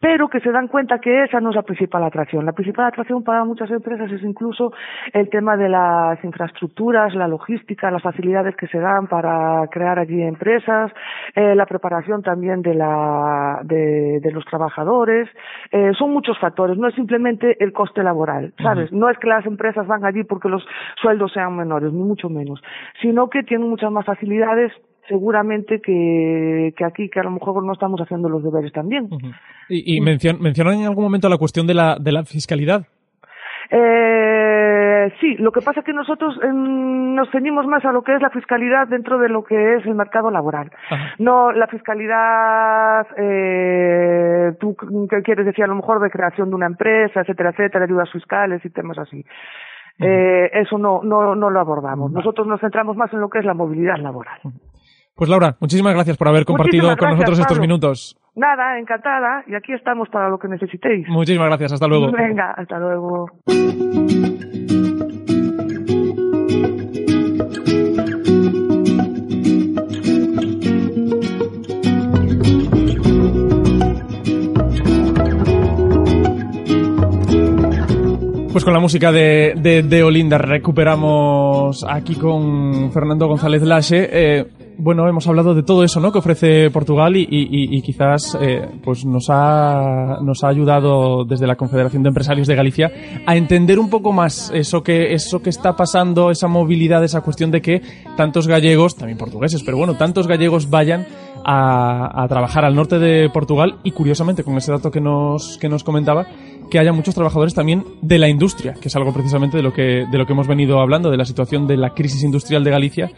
pero 0.02 0.28
que 0.30 0.40
se 0.40 0.52
dan 0.52 0.68
cuenta 0.68 1.00
que 1.00 1.24
esa 1.24 1.40
no 1.40 1.52
es 1.52 1.56
la 1.56 1.62
principal 1.62 2.04
atracción. 2.04 2.44
La 2.44 2.54
principal 2.54 2.88
atracción 2.88 3.24
para 3.24 3.46
muchas 3.46 3.70
empresas 3.70 4.12
es 4.12 4.24
incluso 4.24 4.74
el 5.14 5.30
tema 5.30 5.56
de 5.56 5.70
las 5.70 6.22
infraestructuras, 6.24 7.14
la 7.14 7.28
logística, 7.28 7.92
las 7.92 8.02
facilidades 8.02 8.56
que 8.56 8.68
se 8.68 8.80
dan 8.80 9.08
para 9.08 9.68
crear 9.68 10.00
allí 10.00 10.24
empresas, 10.24 10.92
eh, 11.36 11.54
la 11.56 11.68
preparación 11.68 12.24
también 12.24 12.64
de, 12.64 12.74
la, 12.74 13.62
de, 13.64 14.20
de 14.20 14.32
los 14.32 14.44
trabajadores. 14.46 15.30
Eh, 15.72 15.92
son 15.98 16.12
muchos 16.12 16.38
factores, 16.40 16.78
no 16.78 16.88
es 16.88 16.96
simplemente 16.96 17.64
el 17.64 17.72
coste 17.72 18.02
laboral, 18.02 18.54
¿sabes? 18.62 18.92
No 18.92 19.08
es 19.08 19.20
que 19.20 19.28
las 19.28 19.46
empresas 19.46 19.86
van 19.86 20.04
allí 20.04 20.24
porque 20.24 20.50
los 20.50 20.66
sueldos 21.00 21.32
sean 21.32 21.56
menores, 21.56 21.94
ni 21.94 22.04
mucho 22.04 22.28
menos, 22.28 22.60
sino 23.02 23.30
que 23.30 23.44
tienen 23.44 23.70
muchas 23.70 23.92
más 23.92 24.06
facilidades 24.06 24.74
seguramente 25.12 25.82
que, 25.82 26.74
que 26.78 26.86
aquí, 26.86 27.10
que 27.10 27.20
a 27.20 27.24
lo 27.24 27.32
mejor 27.32 27.64
no 27.64 27.74
estamos 27.74 28.00
haciendo 28.00 28.30
los 28.30 28.42
deberes 28.42 28.72
también. 28.72 29.10
¿Y, 29.68 30.00
mencionan 30.00 30.76
en 30.76 30.86
algún 30.86 31.04
momento 31.04 31.28
la 31.28 31.38
cuestión 31.38 31.68
de 31.68 31.74
la, 31.74 31.98
de 32.00 32.14
la 32.14 32.24
fiscalidad? 32.24 32.86
Eh, 33.70 35.14
sí, 35.20 35.36
lo 35.36 35.52
que 35.52 35.62
pasa 35.62 35.82
es 35.82 35.86
que 35.86 35.94
nosotros 35.94 36.36
nos 36.44 37.30
ceñimos 37.32 37.66
más 37.68 37.84
a 37.84 37.92
lo 37.92 38.04
que 38.04 38.16
es 38.16 38.22
la 38.22 38.30
fiscalidad 38.30 38.88
dentro 38.88 39.18
de 39.18 39.28
lo 39.28 39.44
que 39.44 39.76
es 39.76 39.86
el 39.86 39.96
mercado 39.96 40.32
laboral. 40.32 40.72
No 41.20 41.52
la 41.52 41.68
fiscalidad, 41.68 43.08
eh, 43.18 44.54
tú 44.60 44.76
qué 45.10 45.22
quieres 45.24 45.46
decir, 45.46 45.66
a 45.66 45.68
lo 45.68 45.76
mejor 45.76 46.02
de 46.02 46.10
creación 46.10 46.50
de 46.50 46.56
una 46.56 46.68
empresa, 46.68 47.22
etcétera, 47.22 47.50
etcétera, 47.50 47.84
ayudas 47.84 48.12
fiscales 48.12 48.64
y 48.64 48.70
temas 48.70 48.98
así. 48.98 49.26
Eh, 50.00 50.50
eso 50.54 50.78
no, 50.78 51.02
no, 51.04 51.36
no 51.36 51.50
lo 51.50 51.60
abordamos. 51.60 52.12
Nosotros 52.12 52.48
nos 52.48 52.60
centramos 52.60 52.98
más 52.98 53.14
en 53.14 53.20
lo 53.20 53.30
que 53.30 53.40
es 53.40 53.46
la 53.46 53.54
movilidad 53.54 53.98
laboral. 53.98 54.40
Pues 55.22 55.30
Laura, 55.30 55.56
muchísimas 55.60 55.94
gracias 55.94 56.18
por 56.18 56.30
haber 56.30 56.46
compartido 56.46 56.98
con 56.98 57.12
nosotros 57.12 57.38
estos 57.38 57.60
minutos. 57.60 58.18
Nada, 58.36 58.80
encantada. 58.80 59.44
Y 59.46 59.54
aquí 59.54 59.72
estamos 59.72 60.10
para 60.10 60.30
lo 60.30 60.40
que 60.40 60.48
necesitéis. 60.48 61.08
Muchísimas 61.10 61.48
gracias. 61.48 61.74
Hasta 61.74 61.86
luego. 61.86 62.12
Venga, 62.12 62.56
hasta 62.58 62.80
luego. 62.80 63.30
Pues 78.52 78.66
con 78.66 78.74
la 78.74 78.80
música 78.80 79.12
de, 79.12 79.84
de, 79.88 80.04
Olinda 80.04 80.40
recuperamos 80.40 81.86
aquí 81.88 82.16
con 82.16 82.92
Fernando 82.92 83.28
González 83.28 83.62
Lache. 83.62 84.10
Eh, 84.12 84.46
bueno, 84.82 85.08
hemos 85.08 85.28
hablado 85.28 85.54
de 85.54 85.62
todo 85.62 85.84
eso, 85.84 86.00
¿no? 86.00 86.12
Que 86.12 86.18
ofrece 86.18 86.72
Portugal 86.72 87.16
y, 87.16 87.82
quizás 87.82 88.38
eh, 88.42 88.68
pues 88.84 89.06
nos 89.06 89.28
ha, 89.30 90.18
nos 90.24 90.44
ha 90.44 90.48
ayudado 90.48 91.24
desde 91.24 91.46
la 91.46 91.56
Confederación 91.56 92.02
de 92.02 92.10
Empresarios 92.10 92.48
de 92.48 92.56
Galicia 92.56 92.92
a 93.26 93.36
entender 93.36 93.78
un 93.78 93.90
poco 93.90 94.12
más 94.12 94.52
eso 94.54 94.82
que, 94.82 95.14
eso 95.14 95.42
que 95.42 95.52
está 95.52 95.76
pasando, 95.76 96.32
esa 96.32 96.48
movilidad, 96.48 97.04
esa 97.04 97.22
cuestión 97.22 97.52
de 97.52 97.62
que 97.62 97.82
tantos 98.18 98.48
gallegos, 98.48 98.96
también 98.96 99.20
portugueses, 99.20 99.62
pero 99.64 99.78
bueno, 99.78 99.96
tantos 99.98 100.28
gallegos 100.28 100.70
vayan 100.70 101.06
a, 101.46 102.24
a 102.24 102.28
trabajar 102.28 102.66
al 102.66 102.76
norte 102.76 102.98
de 102.98 103.30
Portugal 103.30 103.78
y 103.84 103.92
curiosamente 103.92 104.44
con 104.44 104.58
ese 104.58 104.72
dato 104.72 104.90
que 104.90 105.02
nos, 105.02 105.58
que 105.60 105.70
nos 105.70 105.84
comentaba, 105.84 106.26
que 106.72 106.80
haya 106.80 106.94
muchos 106.94 107.14
trabajadores 107.14 107.54
también 107.54 107.84
de 108.02 108.18
la 108.18 108.30
industria, 108.30 108.74
que 108.74 108.88
es 108.88 108.96
algo 108.96 109.14
precisamente 109.14 109.58
de 109.58 109.64
lo 109.64 109.74
que, 109.74 110.06
de 110.10 110.18
lo 110.18 110.26
que 110.26 110.34
hemos 110.34 110.48
venido 110.48 110.80
hablando, 110.80 111.12
de 111.12 111.18
la 111.18 111.26
situación 111.26 111.68
de 111.68 111.78
la 111.78 111.92
crisis 111.92 112.24
industrial 112.24 112.64
de 112.64 112.72
Galicia. 112.72 113.12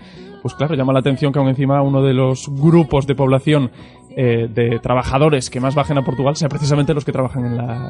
Pues 0.44 0.54
claro, 0.54 0.76
llama 0.76 0.94
la 0.94 1.00
atención 1.00 1.34
que 1.34 1.40
aún 1.40 1.48
encima 1.48 1.82
uno 1.82 2.04
de 2.04 2.14
los 2.14 2.48
grupos 2.50 3.08
de 3.08 3.16
población 3.16 3.72
eh, 4.16 4.48
de 4.54 4.80
trabajadores 4.80 5.50
que 5.50 5.60
más 5.60 5.74
bajen 5.74 5.98
a 5.98 6.06
Portugal 6.06 6.36
sea 6.36 6.50
precisamente 6.50 6.94
los 6.94 7.04
que 7.04 7.12
trabajan 7.12 7.46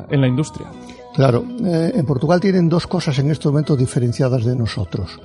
en 0.09 0.21
la, 0.21 0.27
industria. 0.27 0.67
Claro, 1.13 1.43
eh, 1.65 1.91
en 1.93 2.05
Portugal 2.05 2.39
tienen 2.39 2.69
dos 2.69 2.87
cosas 2.87 3.19
en 3.19 3.29
este 3.29 3.49
momento 3.49 3.75
diferenciadas 3.75 4.45
de 4.45 4.55
nosotros. 4.55 5.19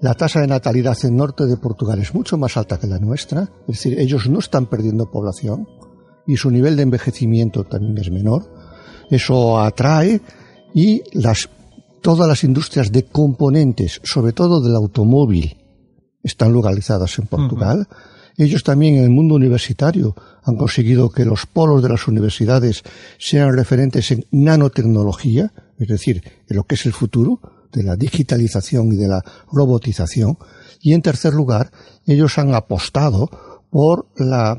La 0.00 0.14
tasa 0.14 0.40
de 0.40 0.46
natalidad 0.46 0.96
en 1.02 1.16
norte 1.16 1.46
de 1.46 1.56
Portugal 1.56 1.98
es 1.98 2.14
mucho 2.14 2.38
más 2.38 2.56
alta 2.56 2.78
que 2.78 2.86
la 2.86 2.98
nuestra, 2.98 3.48
es 3.66 3.82
decir, 3.82 3.98
ellos 3.98 4.28
no 4.28 4.38
están 4.38 4.66
perdiendo 4.66 5.10
población 5.10 5.66
y 6.26 6.36
su 6.36 6.50
nivel 6.50 6.76
de 6.76 6.84
envejecimiento 6.84 7.64
también 7.64 7.98
es 7.98 8.10
menor 8.12 8.44
eso 9.10 9.58
atrae 9.58 10.20
y 10.72 11.02
todas 12.00 12.28
las 12.28 12.44
industrias 12.44 12.92
de 12.92 13.04
componentes, 13.04 14.00
sobre 14.04 14.32
todo 14.32 14.60
del 14.60 14.76
automóvil, 14.76 15.56
están 16.22 16.52
localizadas 16.52 17.18
en 17.18 17.26
Portugal. 17.26 17.88
Ellos 18.36 18.62
también 18.62 18.96
en 18.96 19.04
el 19.04 19.10
mundo 19.10 19.34
universitario 19.34 20.14
han 20.42 20.56
conseguido 20.56 21.10
que 21.10 21.24
los 21.24 21.46
polos 21.46 21.82
de 21.82 21.88
las 21.88 22.08
universidades 22.08 22.82
sean 23.18 23.54
referentes 23.54 24.10
en 24.10 24.24
nanotecnología, 24.30 25.52
es 25.78 25.88
decir, 25.88 26.22
en 26.48 26.56
lo 26.56 26.64
que 26.64 26.76
es 26.76 26.86
el 26.86 26.92
futuro 26.92 27.40
de 27.72 27.82
la 27.82 27.96
digitalización 27.96 28.92
y 28.92 28.96
de 28.96 29.08
la 29.08 29.22
robotización. 29.52 30.38
Y 30.80 30.94
en 30.94 31.02
tercer 31.02 31.34
lugar, 31.34 31.70
ellos 32.06 32.38
han 32.38 32.54
apostado 32.54 33.30
por 33.70 34.08
la 34.16 34.58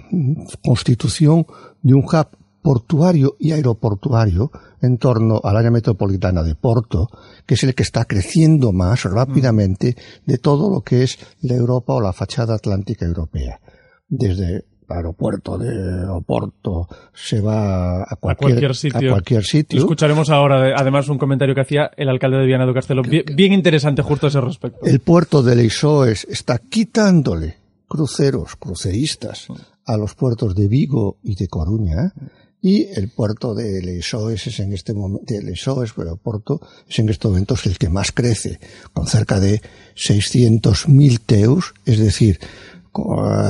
constitución 0.63 1.45
de 1.81 1.93
un 1.93 2.03
hub 2.03 2.27
portuario 2.61 3.35
y 3.39 3.51
aeroportuario 3.51 4.51
en 4.81 4.97
torno 4.97 5.41
al 5.43 5.57
área 5.57 5.71
metropolitana 5.71 6.43
de 6.43 6.55
Porto, 6.55 7.07
que 7.45 7.55
es 7.55 7.63
el 7.63 7.75
que 7.75 7.83
está 7.83 8.05
creciendo 8.05 8.71
más 8.71 9.03
rápidamente 9.03 9.95
de 10.25 10.37
todo 10.37 10.69
lo 10.69 10.81
que 10.81 11.03
es 11.03 11.19
la 11.41 11.55
Europa 11.55 11.93
o 11.93 12.01
la 12.01 12.13
fachada 12.13 12.55
atlántica 12.55 13.05
europea. 13.05 13.59
Desde 14.07 14.55
el 14.55 14.65
aeropuerto 14.89 15.57
de 15.57 16.05
Oporto 16.09 16.87
se 17.13 17.39
va 17.41 18.01
a 18.03 18.15
cualquier, 18.19 18.75
sitio. 18.75 19.79
Escucharemos 19.79 20.29
ahora, 20.29 20.75
además, 20.75 21.07
un 21.09 21.17
comentario 21.17 21.55
que 21.55 21.61
hacía 21.61 21.91
el 21.95 22.09
alcalde 22.09 22.37
de 22.37 22.45
Viana 22.45 22.65
do 22.65 22.73
Castelo, 22.73 23.01
bien, 23.03 23.53
interesante 23.53 24.01
justo 24.01 24.27
a 24.27 24.29
ese 24.29 24.41
respecto. 24.41 24.85
El 24.85 24.99
puerto 24.99 25.41
de 25.41 25.55
Leixoes 25.55 26.25
está 26.29 26.57
quitándole 26.57 27.57
cruceros, 27.87 28.55
cruceristas, 28.55 29.47
a 29.85 29.97
los 29.97 30.15
puertos 30.15 30.55
de 30.55 30.67
Vigo 30.67 31.17
y 31.23 31.35
de 31.35 31.47
Coruña, 31.47 32.13
y 32.61 32.89
el 32.93 33.09
puerto 33.09 33.55
de 33.55 33.81
Leixoes 33.81 34.45
es 34.47 34.59
en 34.59 34.73
este 34.73 34.93
momento, 34.93 35.25
de 35.33 35.41
Leixoes, 35.41 35.93
pero 35.95 36.15
Porto 36.15 36.61
es 36.87 36.99
en 36.99 37.09
estos 37.09 37.31
momentos 37.31 37.65
el 37.65 37.77
que 37.77 37.89
más 37.89 38.11
crece, 38.11 38.59
con 38.93 39.07
cerca 39.07 39.39
de 39.39 39.61
600.000 39.95 41.19
teus, 41.25 41.73
es 41.85 41.99
decir, 41.99 42.39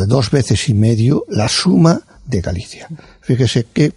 dos 0.07 0.31
veces 0.31 0.69
y 0.69 0.73
medio 0.73 1.25
la 1.27 1.49
suma 1.49 2.01
de 2.25 2.41
Galicia. 2.41 2.87
Fíjese 3.21 3.65
qué, 3.73 3.91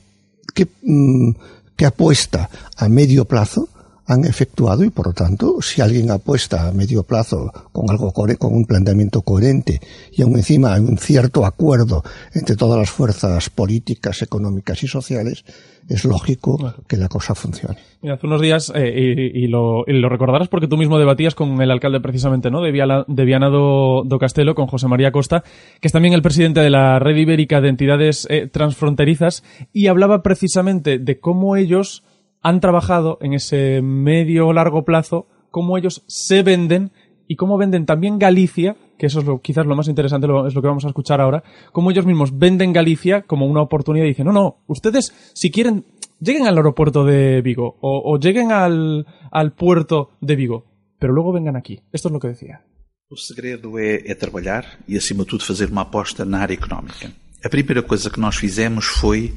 qué, 0.52 0.66
mm, 0.82 1.30
qué 1.76 1.86
apuesta 1.86 2.50
a 2.76 2.88
medio 2.88 3.24
plazo 3.26 3.68
han 4.06 4.24
efectuado 4.24 4.84
y 4.84 4.90
por 4.90 5.06
lo 5.08 5.12
tanto 5.12 5.60
si 5.62 5.80
alguien 5.80 6.10
apuesta 6.10 6.68
a 6.68 6.72
medio 6.72 7.02
plazo 7.02 7.50
con 7.72 7.90
algo 7.90 8.12
con 8.12 8.54
un 8.54 8.64
planteamiento 8.64 9.22
coherente 9.22 9.80
y 10.12 10.22
aún 10.22 10.36
encima 10.36 10.74
hay 10.74 10.80
un 10.80 10.98
cierto 10.98 11.46
acuerdo 11.46 12.02
entre 12.34 12.56
todas 12.56 12.78
las 12.78 12.90
fuerzas 12.90 13.50
políticas, 13.50 14.22
económicas 14.22 14.82
y 14.82 14.88
sociales, 14.88 15.44
es 15.88 16.04
lógico 16.04 16.74
que 16.88 16.96
la 16.96 17.08
cosa 17.08 17.34
funcione. 17.34 17.76
Mira, 18.00 18.14
hace 18.14 18.26
unos 18.26 18.40
días, 18.40 18.72
eh, 18.74 19.30
y, 19.34 19.46
lo, 19.48 19.84
recordarás 19.84 20.48
porque 20.48 20.68
tú 20.68 20.76
mismo 20.76 20.98
debatías 20.98 21.34
con 21.34 21.60
el 21.60 21.70
alcalde 21.70 22.00
precisamente 22.00 22.50
¿no? 22.50 22.62
de, 22.62 22.72
Viana 22.72 23.48
do, 23.48 24.18
Castelo, 24.18 24.54
con 24.54 24.66
José 24.66 24.88
María 24.88 25.12
Costa, 25.12 25.42
que 25.80 25.88
es 25.88 25.92
también 25.92 26.14
el 26.14 26.22
presidente 26.22 26.60
de 26.60 26.70
la 26.70 26.98
Red 26.98 27.16
Ibérica 27.16 27.60
de 27.60 27.68
Entidades 27.68 28.26
eh, 28.30 28.46
Transfronterizas, 28.46 29.42
y 29.72 29.88
hablaba 29.88 30.22
precisamente 30.22 30.98
de 30.98 31.18
cómo 31.18 31.56
ellos 31.56 32.02
han 32.44 32.60
trabajado 32.60 33.18
en 33.22 33.32
ese 33.32 33.80
medio 33.82 34.46
o 34.46 34.52
largo 34.52 34.84
plazo, 34.84 35.26
cómo 35.50 35.78
ellos 35.78 36.04
se 36.06 36.42
venden 36.42 36.92
y 37.26 37.36
cómo 37.36 37.56
venden 37.56 37.86
también 37.86 38.18
Galicia, 38.18 38.76
que 38.98 39.06
eso 39.06 39.20
es 39.20 39.24
lo, 39.24 39.40
quizás 39.40 39.64
lo 39.64 39.74
más 39.74 39.88
interesante, 39.88 40.26
es 40.46 40.54
lo 40.54 40.60
que 40.60 40.68
vamos 40.68 40.84
a 40.84 40.88
escuchar 40.88 41.22
ahora, 41.22 41.42
cómo 41.72 41.90
ellos 41.90 42.04
mismos 42.04 42.38
venden 42.38 42.74
Galicia 42.74 43.22
como 43.22 43.46
una 43.46 43.62
oportunidad 43.62 44.04
y 44.04 44.08
dicen, 44.08 44.26
no, 44.26 44.32
no, 44.32 44.58
ustedes 44.66 45.14
si 45.32 45.50
quieren, 45.50 45.86
lleguen 46.20 46.46
al 46.46 46.58
aeropuerto 46.58 47.06
de 47.06 47.40
Vigo 47.40 47.78
o, 47.80 48.18
lleguen 48.18 48.52
al, 48.52 49.06
al 49.30 49.52
puerto 49.52 50.10
de 50.20 50.36
Vigo, 50.36 50.66
pero 50.98 51.14
luego 51.14 51.32
vengan 51.32 51.56
aquí. 51.56 51.80
Esto 51.92 52.08
es 52.08 52.12
lo 52.12 52.20
que 52.20 52.28
decía. 52.28 52.62
O 53.08 53.16
segredo 53.16 53.78
é, 53.78 54.02
é 54.04 54.14
trabalhar 54.14 54.66
e, 54.86 54.96
acima 54.96 55.24
de 55.24 55.30
tudo, 55.30 55.44
fazer 55.44 55.70
uma 55.70 55.82
aposta 55.82 56.24
na 56.24 56.40
área 56.40 56.54
económica. 56.54 57.10
A 57.42 57.48
primeira 57.48 57.82
coisa 57.82 58.10
que 58.10 58.20
nós 58.20 58.36
fizemos 58.36 58.86
foi 58.86 59.32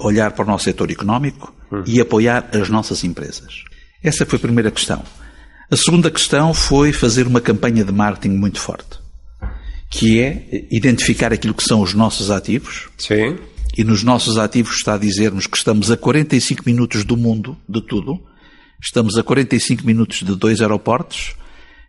olhar 0.00 0.32
para 0.32 0.44
o 0.44 0.48
nosso 0.48 0.64
setor 0.64 0.90
económico 0.90 1.54
uhum. 1.70 1.82
e 1.86 2.00
apoiar 2.00 2.48
as 2.52 2.68
nossas 2.68 3.04
empresas. 3.04 3.64
Essa 4.02 4.24
foi 4.24 4.36
a 4.36 4.40
primeira 4.40 4.70
questão. 4.70 5.02
A 5.70 5.76
segunda 5.76 6.10
questão 6.10 6.52
foi 6.52 6.92
fazer 6.92 7.26
uma 7.26 7.40
campanha 7.40 7.84
de 7.84 7.92
marketing 7.92 8.36
muito 8.36 8.60
forte, 8.60 8.98
que 9.90 10.20
é 10.20 10.66
identificar 10.70 11.32
aquilo 11.32 11.54
que 11.54 11.64
são 11.64 11.80
os 11.80 11.94
nossos 11.94 12.30
ativos. 12.30 12.88
Sim. 12.98 13.38
E 13.76 13.82
nos 13.82 14.02
nossos 14.02 14.38
ativos 14.38 14.76
está 14.76 14.94
a 14.94 14.98
dizermos 14.98 15.46
que 15.46 15.56
estamos 15.56 15.90
a 15.90 15.96
45 15.96 16.62
minutos 16.64 17.04
do 17.04 17.16
mundo, 17.16 17.56
de 17.68 17.80
tudo. 17.80 18.20
Estamos 18.80 19.16
a 19.16 19.22
45 19.22 19.84
minutos 19.84 20.18
de 20.18 20.34
dois 20.36 20.60
aeroportos. 20.60 21.34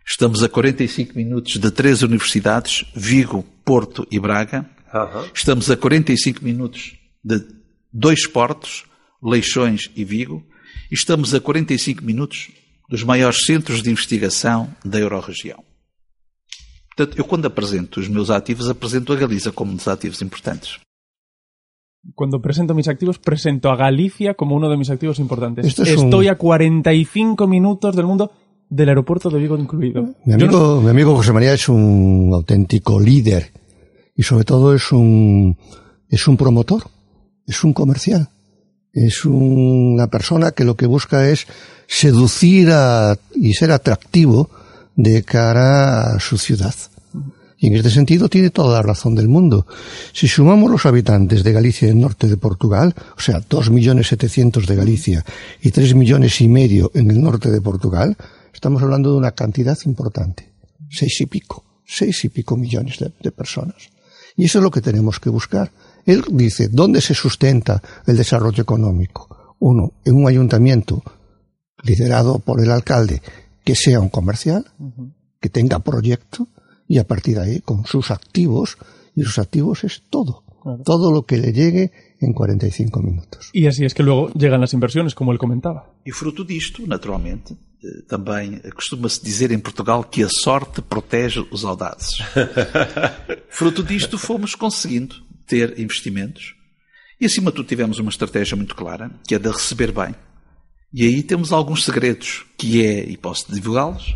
Estamos 0.04 0.42
a 0.42 0.48
45 0.48 1.14
minutos 1.14 1.58
de 1.58 1.70
três 1.70 2.02
universidades, 2.02 2.84
Vigo, 2.94 3.44
Porto 3.64 4.06
e 4.10 4.18
Braga. 4.18 4.68
Uhum. 4.92 5.24
Estamos 5.34 5.70
a 5.70 5.76
45 5.76 6.42
minutos 6.42 6.96
de 7.22 7.40
dois 7.96 8.26
portos, 8.26 8.84
Leixões 9.22 9.90
e 9.96 10.04
Vigo, 10.04 10.44
e 10.90 10.94
estamos 10.94 11.34
a 11.34 11.40
45 11.40 12.04
minutos 12.04 12.50
dos 12.90 13.02
maiores 13.02 13.44
centros 13.44 13.82
de 13.82 13.90
investigação 13.90 14.68
da 14.84 14.98
Eurorregião. 14.98 15.64
Portanto, 16.94 17.18
eu 17.18 17.24
quando 17.24 17.46
apresento 17.46 17.98
os 17.98 18.08
meus 18.08 18.30
ativos, 18.30 18.68
apresento 18.68 19.12
a 19.12 19.16
Galiza 19.16 19.50
como 19.50 19.72
um 19.72 19.76
dos 19.76 19.88
ativos 19.88 20.20
importantes. 20.20 20.78
Cuando 22.14 22.40
presento 22.40 22.74
mis 22.74 22.86
activos, 22.86 23.18
presento 23.18 23.68
a 23.68 23.76
Galicia 23.76 24.34
como 24.34 24.54
uno 24.54 24.70
de 24.70 24.76
mis 24.76 24.90
activos 24.90 25.18
importantes. 25.18 25.66
Es 25.66 25.78
Estoy 25.78 26.26
un... 26.26 26.32
a 26.32 26.36
45 26.36 27.46
minutos 27.48 27.96
del 27.96 28.06
mundo 28.06 28.30
del 28.68 28.90
aeropuerto 28.90 29.30
de 29.30 29.40
Vigo 29.40 29.56
incluido. 29.56 30.14
Mi 30.24 30.34
amigo, 30.34 30.52
no... 30.52 30.80
mi 30.82 30.90
amigo 30.90 31.16
José 31.16 31.32
María 31.32 31.54
es 31.54 31.68
un 31.68 32.30
auténtico 32.32 33.00
líder 33.00 33.52
y 34.14 34.22
sobre 34.22 34.44
todo 34.44 34.74
es 34.74 34.92
un, 34.92 35.56
es 36.08 36.28
un 36.28 36.36
promotor 36.36 36.95
es 37.46 37.64
un 37.64 37.72
comercial. 37.72 38.28
Es 38.92 39.24
una 39.24 40.06
persona 40.08 40.52
que 40.52 40.64
lo 40.64 40.74
que 40.74 40.86
busca 40.86 41.28
es 41.28 41.46
seducir 41.86 42.70
a 42.72 43.18
y 43.34 43.52
ser 43.54 43.70
atractivo 43.70 44.50
de 44.96 45.22
cara 45.22 46.14
a 46.14 46.20
su 46.20 46.38
ciudad. 46.38 46.74
Y 47.58 47.68
en 47.68 47.76
este 47.76 47.90
sentido 47.90 48.28
tiene 48.28 48.50
toda 48.50 48.74
la 48.74 48.82
razón 48.82 49.14
del 49.14 49.28
mundo. 49.28 49.66
Si 50.12 50.28
sumamos 50.28 50.70
los 50.70 50.84
habitantes 50.84 51.42
de 51.42 51.52
Galicia 51.52 51.88
y 51.88 51.90
el 51.90 52.00
norte 52.00 52.26
de 52.26 52.36
Portugal, 52.36 52.94
o 53.16 53.20
sea, 53.20 53.42
dos 53.48 53.70
millones 53.70 54.08
setecientos 54.08 54.66
de 54.66 54.76
Galicia 54.76 55.24
y 55.62 55.70
tres 55.70 55.94
millones 55.94 56.40
y 56.40 56.48
medio 56.48 56.90
en 56.94 57.10
el 57.10 57.20
norte 57.20 57.50
de 57.50 57.60
Portugal, 57.60 58.16
estamos 58.52 58.82
hablando 58.82 59.12
de 59.12 59.18
una 59.18 59.32
cantidad 59.32 59.78
importante. 59.86 60.50
Seis 60.90 61.20
y 61.20 61.26
pico, 61.26 61.64
seis 61.84 62.24
y 62.24 62.28
pico 62.28 62.56
millones 62.56 62.98
de 62.98 63.30
personas. 63.30 63.90
Y 64.36 64.44
eso 64.44 64.58
es 64.58 64.62
lo 64.62 64.70
que 64.70 64.82
tenemos 64.82 65.18
que 65.18 65.30
buscar. 65.30 65.72
Él 66.06 66.24
dice, 66.30 66.68
¿dónde 66.68 67.00
se 67.00 67.14
sustenta 67.14 67.82
el 68.06 68.16
desarrollo 68.16 68.62
económico? 68.62 69.54
Uno, 69.58 69.94
en 70.04 70.14
un 70.14 70.28
ayuntamiento 70.28 71.02
liderado 71.82 72.38
por 72.38 72.62
el 72.62 72.70
alcalde 72.70 73.20
que 73.64 73.74
sea 73.74 73.98
un 73.98 74.08
comercial, 74.08 74.64
que 75.40 75.48
tenga 75.48 75.80
proyecto, 75.80 76.46
y 76.86 76.98
a 76.98 77.04
partir 77.04 77.36
de 77.36 77.42
ahí, 77.42 77.60
con 77.60 77.84
sus 77.84 78.12
activos, 78.12 78.78
y 79.16 79.24
sus 79.24 79.40
activos 79.40 79.82
es 79.82 80.02
todo. 80.08 80.44
Todo 80.84 81.12
lo 81.12 81.26
que 81.26 81.38
le 81.38 81.52
llegue 81.52 81.92
en 82.20 82.32
45 82.32 83.00
minutos. 83.02 83.50
Y 83.52 83.66
así 83.66 83.84
es 83.84 83.94
que 83.94 84.02
luego 84.02 84.30
llegan 84.32 84.60
las 84.60 84.72
inversiones, 84.72 85.14
como 85.14 85.32
él 85.32 85.38
comentaba. 85.38 85.92
E 86.04 86.12
fruto 86.12 86.44
disto, 86.44 86.82
naturalmente, 86.86 87.54
eh, 87.82 88.02
também 88.08 88.60
costuma-se 88.74 89.22
dizer 89.22 89.52
em 89.52 89.58
Portugal 89.58 90.04
que 90.04 90.22
a 90.24 90.28
sorte 90.28 90.82
protege 90.82 91.44
os 91.50 91.64
audazes. 91.64 92.18
fruto 93.48 93.82
disto, 93.82 94.18
fomos 94.18 94.54
conseguindo 94.54 95.25
ter 95.46 95.78
investimentos 95.78 96.56
e, 97.20 97.24
acima 97.24 97.50
de 97.50 97.56
tudo, 97.56 97.66
tivemos 97.66 97.98
uma 97.98 98.10
estratégia 98.10 98.56
muito 98.56 98.74
clara, 98.74 99.10
que 99.26 99.34
é 99.34 99.38
de 99.38 99.48
receber 99.48 99.90
bem. 99.90 100.14
E 100.92 101.04
aí 101.04 101.22
temos 101.22 101.50
alguns 101.50 101.84
segredos, 101.84 102.44
que 102.58 102.84
é, 102.84 103.04
e 103.04 103.16
posso 103.16 103.52
divulgá-los, 103.52 104.14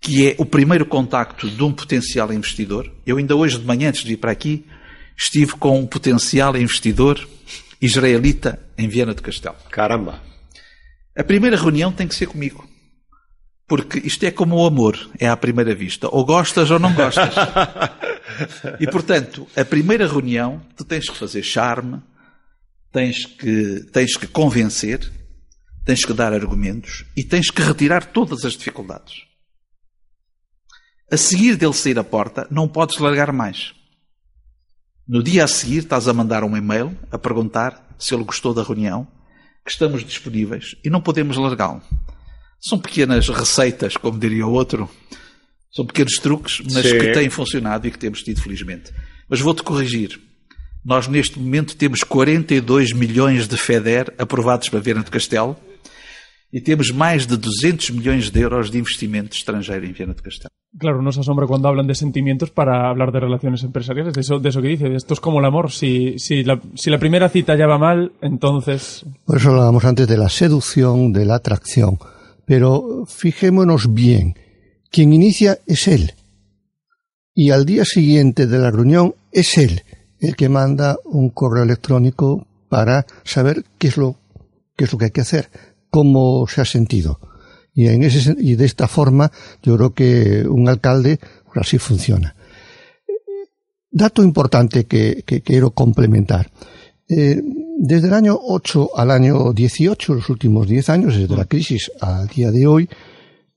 que 0.00 0.28
é 0.28 0.36
o 0.38 0.44
primeiro 0.44 0.84
contacto 0.84 1.48
de 1.48 1.62
um 1.62 1.72
potencial 1.72 2.32
investidor. 2.32 2.92
Eu 3.06 3.16
ainda 3.16 3.36
hoje 3.36 3.58
de 3.58 3.64
manhã, 3.64 3.90
antes 3.90 4.04
de 4.04 4.14
ir 4.14 4.16
para 4.16 4.32
aqui, 4.32 4.64
estive 5.16 5.52
com 5.52 5.78
um 5.78 5.86
potencial 5.86 6.56
investidor 6.56 7.26
israelita 7.80 8.60
em 8.76 8.88
Viena 8.88 9.14
do 9.14 9.22
Castelo. 9.22 9.56
Caramba! 9.70 10.20
A 11.16 11.24
primeira 11.24 11.56
reunião 11.56 11.92
tem 11.92 12.08
que 12.08 12.14
ser 12.14 12.26
comigo. 12.26 12.68
Porque 13.66 13.98
isto 13.98 14.24
é 14.24 14.30
como 14.30 14.56
o 14.56 14.66
amor, 14.66 14.96
é 15.18 15.28
à 15.28 15.36
primeira 15.36 15.74
vista. 15.74 16.08
Ou 16.10 16.24
gostas 16.24 16.70
ou 16.70 16.78
não 16.78 16.94
gostas. 16.94 17.34
e 18.78 18.86
portanto, 18.86 19.46
a 19.56 19.64
primeira 19.64 20.06
reunião, 20.06 20.62
tu 20.76 20.84
tens 20.84 21.08
que 21.08 21.16
fazer 21.16 21.42
charme, 21.42 22.00
tens 22.92 23.26
que, 23.26 23.84
tens 23.92 24.16
que 24.16 24.28
convencer, 24.28 25.12
tens 25.84 26.04
que 26.04 26.12
dar 26.12 26.32
argumentos 26.32 27.04
e 27.16 27.24
tens 27.24 27.50
que 27.50 27.60
retirar 27.60 28.06
todas 28.06 28.44
as 28.44 28.52
dificuldades. 28.52 29.24
A 31.10 31.16
seguir 31.16 31.56
dele 31.56 31.72
sair 31.72 31.98
a 31.98 32.04
porta, 32.04 32.46
não 32.50 32.68
podes 32.68 32.98
largar 32.98 33.32
mais. 33.32 33.74
No 35.08 35.22
dia 35.22 35.44
a 35.44 35.48
seguir, 35.48 35.78
estás 35.78 36.08
a 36.08 36.12
mandar 36.12 36.42
um 36.42 36.56
e-mail 36.56 36.96
a 37.12 37.18
perguntar 37.18 37.94
se 37.98 38.14
ele 38.14 38.24
gostou 38.24 38.54
da 38.54 38.62
reunião, 38.62 39.06
que 39.64 39.70
estamos 39.70 40.04
disponíveis 40.04 40.76
e 40.84 40.90
não 40.90 41.00
podemos 41.00 41.36
largá-lo. 41.36 41.82
São 42.68 42.80
pequenas 42.80 43.28
receitas, 43.28 43.96
como 43.96 44.18
diria 44.18 44.44
o 44.44 44.52
outro, 44.52 44.90
são 45.70 45.86
pequenos 45.86 46.14
truques, 46.14 46.62
mas 46.64 46.84
Sim. 46.84 46.98
que 46.98 47.12
têm 47.12 47.30
funcionado 47.30 47.86
e 47.86 47.92
que 47.92 47.98
temos 47.98 48.22
tido 48.24 48.40
felizmente. 48.40 48.92
Mas 49.28 49.40
vou-te 49.40 49.62
corrigir. 49.62 50.18
Nós, 50.84 51.06
neste 51.06 51.38
momento, 51.38 51.76
temos 51.76 52.02
42 52.02 52.92
milhões 52.92 53.46
de 53.46 53.56
FEDER 53.56 54.12
aprovados 54.18 54.68
para 54.68 54.80
Viana 54.80 55.04
do 55.04 55.10
Castelo 55.12 55.56
e 56.52 56.60
temos 56.60 56.90
mais 56.90 57.24
de 57.26 57.36
200 57.36 57.90
milhões 57.90 58.30
de 58.30 58.40
euros 58.40 58.70
de 58.70 58.78
investimento 58.78 59.36
estrangeiro 59.36 59.86
em 59.86 59.92
Viana 59.92 60.14
do 60.14 60.22
Castelo. 60.22 60.50
Claro, 60.76 61.02
nos 61.02 61.18
asombra 61.18 61.46
cuando 61.46 61.68
hablan 61.68 61.86
de 61.86 61.94
sentimientos 61.94 62.50
para 62.50 62.90
hablar 62.90 63.12
de 63.12 63.20
relaciones 63.20 63.62
empresariales, 63.62 64.12
de 64.12 64.22
eso, 64.22 64.40
de 64.40 64.48
eso 64.48 64.60
que 64.60 64.68
dice, 64.68 64.94
esto 64.94 65.14
es 65.14 65.20
como 65.20 65.38
el 65.38 65.44
amor, 65.44 65.70
si, 65.70 66.18
si, 66.18 66.42
la, 66.42 66.60
si 66.74 66.90
la 66.90 66.98
primera 66.98 67.28
cita 67.28 67.56
ya 67.56 67.68
va 67.68 67.78
mal, 67.78 68.12
entonces... 68.22 69.04
Por 69.24 69.36
eso 69.36 69.50
hablábamos 69.50 69.84
antes 69.84 70.08
de 70.08 70.16
la 70.16 70.28
seducción, 70.28 71.12
de 71.12 71.24
la 71.26 71.36
atracción. 71.36 71.98
Pero 72.46 73.04
fijémonos 73.06 73.92
bien, 73.92 74.38
quien 74.90 75.12
inicia 75.12 75.58
es 75.66 75.88
él. 75.88 76.14
Y 77.34 77.50
al 77.50 77.66
día 77.66 77.84
siguiente 77.84 78.46
de 78.46 78.58
la 78.58 78.70
reunión 78.70 79.14
es 79.30 79.58
él 79.58 79.82
el 80.20 80.36
que 80.36 80.48
manda 80.48 80.98
un 81.04 81.30
correo 81.30 81.64
electrónico 81.64 82.46
para 82.68 83.06
saber 83.24 83.64
qué 83.78 83.88
es 83.88 83.96
lo, 83.96 84.16
qué 84.76 84.84
es 84.84 84.92
lo 84.92 84.98
que 84.98 85.06
hay 85.06 85.10
que 85.10 85.20
hacer, 85.20 85.50
cómo 85.90 86.46
se 86.48 86.60
ha 86.60 86.64
sentido. 86.64 87.20
Y, 87.74 87.88
en 87.88 88.02
ese, 88.02 88.34
y 88.38 88.54
de 88.54 88.64
esta 88.64 88.88
forma 88.88 89.30
yo 89.62 89.76
creo 89.76 89.94
que 89.94 90.46
un 90.48 90.68
alcalde 90.68 91.18
pues 91.44 91.66
así 91.66 91.78
funciona. 91.78 92.34
Dato 93.90 94.22
importante 94.22 94.84
que, 94.84 95.22
que 95.26 95.42
quiero 95.42 95.70
complementar. 95.70 96.50
Eh, 97.08 97.40
desde 97.78 98.08
el 98.08 98.14
año 98.14 98.38
8 98.40 98.90
al 98.96 99.10
año 99.10 99.52
18, 99.52 100.14
los 100.14 100.28
últimos 100.30 100.66
10 100.66 100.88
años, 100.90 101.16
desde 101.16 101.36
la 101.36 101.44
crisis 101.44 101.90
al 102.00 102.26
día 102.28 102.50
de 102.50 102.66
hoy, 102.66 102.88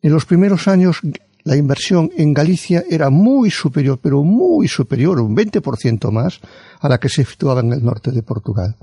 en 0.01 0.11
los 0.13 0.25
primeros 0.25 0.67
años 0.67 0.99
la 1.45 1.55
inversión 1.55 2.11
en 2.17 2.33
Galicia 2.33 2.83
era 2.89 3.09
muy 3.09 3.49
superior, 3.49 3.99
pero 4.01 4.23
muy 4.23 4.67
superior, 4.67 5.19
un 5.21 5.35
20% 5.35 6.11
más, 6.11 6.39
a 6.79 6.89
la 6.89 6.99
que 6.99 7.09
se 7.09 7.21
efectuaba 7.21 7.61
en 7.61 7.73
el 7.73 7.83
norte 7.83 8.11
de 8.11 8.21
Portugal. 8.21 8.75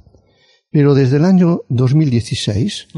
Pero 0.71 0.95
desde 0.95 1.19
el 1.19 1.25
año 1.27 1.61
2016, 1.69 2.89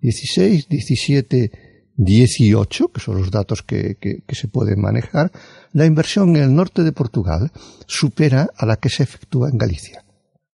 16, 0.00 0.68
17, 0.68 1.50
18, 1.96 2.88
que 2.88 3.00
son 3.00 3.18
los 3.18 3.30
datos 3.30 3.62
que, 3.62 3.96
que- 4.00 4.22
que 4.26 4.34
se 4.34 4.48
pueden 4.48 4.80
manejar, 4.80 5.30
la 5.72 5.84
inversión 5.84 6.34
en 6.36 6.42
el 6.44 6.54
norte 6.54 6.84
de 6.84 6.92
Portugal 6.92 7.50
supera 7.86 8.48
a 8.56 8.64
la 8.66 8.76
que 8.76 8.88
se 8.88 9.02
efectúa 9.02 9.50
en 9.50 9.58
Galicia. 9.58 10.04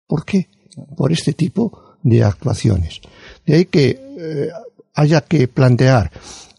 ¿Por 0.07 0.25
qué? 0.25 0.49
Por 0.97 1.13
este 1.13 1.33
tipo 1.33 1.97
de 2.03 2.23
actuaciones. 2.23 3.01
De 3.47 3.55
ahí 3.55 3.65
que 3.67 3.91
eh, 4.19 4.49
haya 4.95 5.23
que 5.23 5.49
plantear 5.49 6.11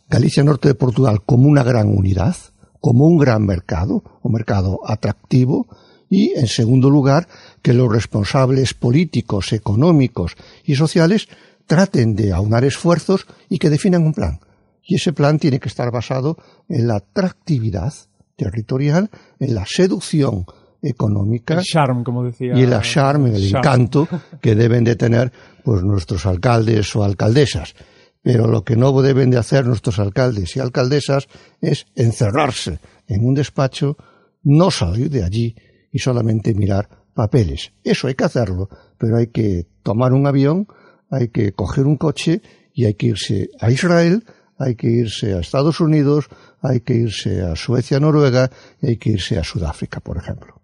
Galicia 0.10 0.43
Norte 0.43 0.67
de 0.67 0.75
Portugal 0.75 1.21
como 1.25 1.47
una 1.47 1.63
gran 1.63 1.88
unidad, 1.88 2.36
como 2.80 3.06
un 3.06 3.17
gran 3.17 3.45
mercado, 3.45 4.04
un 4.21 4.34
mercado 4.34 4.82
atractivo, 4.86 5.67
y 6.10 6.34
en 6.36 6.47
segundo 6.47 6.89
lugar, 6.89 7.28
que 7.62 7.73
los 7.73 7.91
responsables 7.91 8.73
políticos, 8.73 9.54
económicos 9.54 10.36
y 10.63 10.75
sociales 10.75 11.28
traten 11.65 12.15
de 12.15 12.32
aunar 12.32 12.63
esfuerzos 12.63 13.25
y 13.49 13.58
que 13.58 13.71
definan 13.71 14.04
un 14.04 14.13
plan. 14.13 14.39
Y 14.84 14.95
ese 14.95 15.13
plan 15.13 15.39
tiene 15.39 15.60
que 15.60 15.69
estar 15.69 15.91
basado 15.91 16.38
en 16.69 16.88
la 16.88 16.97
atractividad 16.97 17.93
territorial, 18.36 19.10
en 19.39 19.56
la 19.56 19.65
seducción 19.65 20.45
económica 20.88 21.56
El 21.56 21.63
charm, 21.63 22.04
como 22.04 22.24
decía. 22.24 22.54
y 22.56 22.62
el 22.62 22.80
charme, 22.82 23.36
el 23.36 23.50
Charm. 23.50 23.58
encanto 23.60 24.08
que 24.41 24.56
deben 24.56 24.84
de 24.84 24.95
tener 24.95 25.32
pues 25.63 25.84
nuestros 25.84 26.26
alcaldes 26.26 26.95
o 26.95 27.04
alcaldesas. 27.04 27.74
Pero 28.21 28.48
lo 28.48 28.63
que 28.63 28.76
no 28.76 29.00
deben 29.02 29.30
de 29.30 29.38
hacer 29.38 29.65
nuestros 29.65 30.00
alcaldes 30.00 30.56
y 30.56 30.60
alcaldesas 30.60 31.28
es 31.62 31.86
encerrarse 31.95 32.80
en 33.08 33.26
un 33.26 33.36
despacho, 33.36 33.98
no 34.43 34.71
salir 34.71 35.10
de 35.10 35.24
allí 35.24 35.56
y 35.91 36.00
solamente 36.00 36.54
mirar 36.56 36.89
papeles. 37.13 37.71
Eso 37.84 38.08
hay 38.08 38.15
que 38.15 38.24
hacerlo, 38.24 38.67
pero 38.98 39.17
hay 39.17 39.28
que 39.28 39.67
tomar 39.84 40.13
un 40.13 40.26
avión, 40.26 40.67
hay 41.12 41.30
que 41.30 41.52
coger 41.54 41.86
un 41.86 41.98
coche 41.98 42.41
y 42.74 42.86
hay 42.86 42.95
que 42.95 43.08
irse 43.08 43.50
a 43.60 43.69
Israel, 43.69 44.24
hay 44.58 44.76
que 44.76 44.88
irse 44.88 45.34
a 45.34 45.39
Estados 45.39 45.80
Unidos, 45.80 46.28
hay 46.62 46.82
que 46.82 46.94
irse 46.94 47.41
a 47.41 47.56
Suecia, 47.56 48.00
Noruega 48.00 48.50
y 48.82 48.88
hay 48.88 48.98
que 48.98 49.12
irse 49.12 49.38
a 49.38 49.44
Sudáfrica, 49.44 50.00
por 50.00 50.18
ejemplo. 50.18 50.56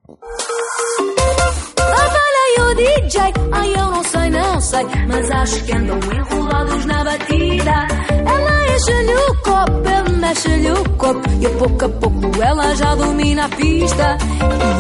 Mexe-lhe 10.32 10.72
o 10.72 10.82
e 11.42 11.46
a 11.46 11.50
pouco 11.60 11.86
a 11.86 11.90
pouco 11.90 12.42
ela 12.42 12.74
já 12.74 12.96
domina 12.96 13.46
a 13.46 13.50
pista. 13.50 14.18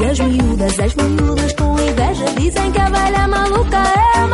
E 0.01 0.05
as 0.05 0.19
miúdas, 0.19 0.79
as 0.79 0.95
miúdas 0.95 1.53
com 1.53 1.70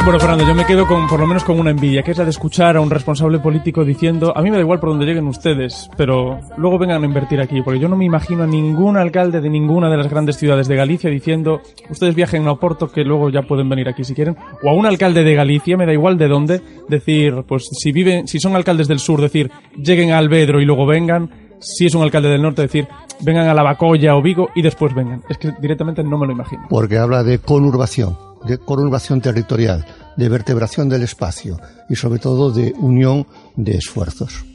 Bueno, 0.07 0.21
Fernando, 0.21 0.47
yo 0.47 0.55
me 0.55 0.65
quedo 0.65 0.87
con, 0.87 1.05
por 1.09 1.19
lo 1.19 1.27
menos 1.27 1.43
con 1.43 1.59
una 1.59 1.71
envidia, 1.71 2.01
que 2.01 2.11
es 2.11 2.17
la 2.17 2.23
de 2.23 2.29
escuchar 2.29 2.77
a 2.77 2.79
un 2.79 2.89
responsable 2.89 3.39
político 3.39 3.83
diciendo, 3.83 4.31
a 4.33 4.41
mí 4.41 4.49
me 4.49 4.55
da 4.55 4.61
igual 4.61 4.79
por 4.79 4.87
donde 4.87 5.05
lleguen 5.05 5.27
ustedes, 5.27 5.89
pero 5.97 6.39
luego 6.55 6.79
vengan 6.79 7.03
a 7.03 7.05
invertir 7.05 7.41
aquí, 7.41 7.61
porque 7.61 7.77
yo 7.77 7.89
no 7.89 7.97
me 7.97 8.05
imagino 8.05 8.43
a 8.43 8.47
ningún 8.47 8.95
alcalde 8.95 9.41
de 9.41 9.49
ninguna 9.49 9.89
de 9.89 9.97
las 9.97 10.09
grandes 10.09 10.37
ciudades 10.37 10.69
de 10.69 10.77
Galicia 10.77 11.09
diciendo, 11.09 11.59
ustedes 11.89 12.15
viajen 12.15 12.47
a 12.47 12.53
Oporto 12.53 12.89
que 12.89 13.03
luego 13.03 13.29
ya 13.29 13.41
pueden 13.41 13.67
venir 13.67 13.89
aquí 13.89 14.05
si 14.05 14.15
quieren, 14.15 14.37
o 14.63 14.69
a 14.69 14.73
un 14.73 14.85
alcalde 14.85 15.25
de 15.25 15.35
Galicia, 15.35 15.75
me 15.75 15.85
da 15.85 15.91
igual 15.91 16.17
de 16.17 16.29
dónde, 16.29 16.61
decir, 16.87 17.43
pues 17.45 17.67
si 17.69 17.91
viven, 17.91 18.29
si 18.29 18.39
son 18.39 18.55
alcaldes 18.55 18.87
del 18.87 18.99
sur, 18.99 19.19
decir, 19.19 19.51
lleguen 19.75 20.11
a 20.11 20.19
Albedro 20.19 20.61
y 20.61 20.65
luego 20.65 20.85
vengan, 20.85 21.29
si 21.59 21.85
es 21.85 21.95
un 21.95 22.03
alcalde 22.03 22.29
del 22.29 22.41
norte, 22.41 22.61
decir, 22.61 22.87
vengan 23.21 23.47
a 23.47 23.53
Lavacolla 23.53 24.15
o 24.15 24.21
Vigo 24.21 24.49
y 24.55 24.61
después 24.61 24.93
vengan. 24.93 25.23
Es 25.29 25.37
que 25.37 25.53
directamente 25.59 26.03
no 26.03 26.17
me 26.17 26.27
lo 26.27 26.33
imagino. 26.33 26.63
porque 26.69 26.97
habla 26.97 27.23
de 27.23 27.39
conurbación, 27.39 28.17
de 28.45 28.57
conurbación 28.57 29.21
territorial, 29.21 29.85
de 30.15 30.29
vertebración 30.29 30.89
del 30.89 31.03
espacio 31.03 31.57
y 31.89 31.95
sobre 31.95 32.19
todo 32.19 32.51
de 32.51 32.73
unión 32.77 33.25
de 33.55 33.77
esfuerzos. 33.77 34.45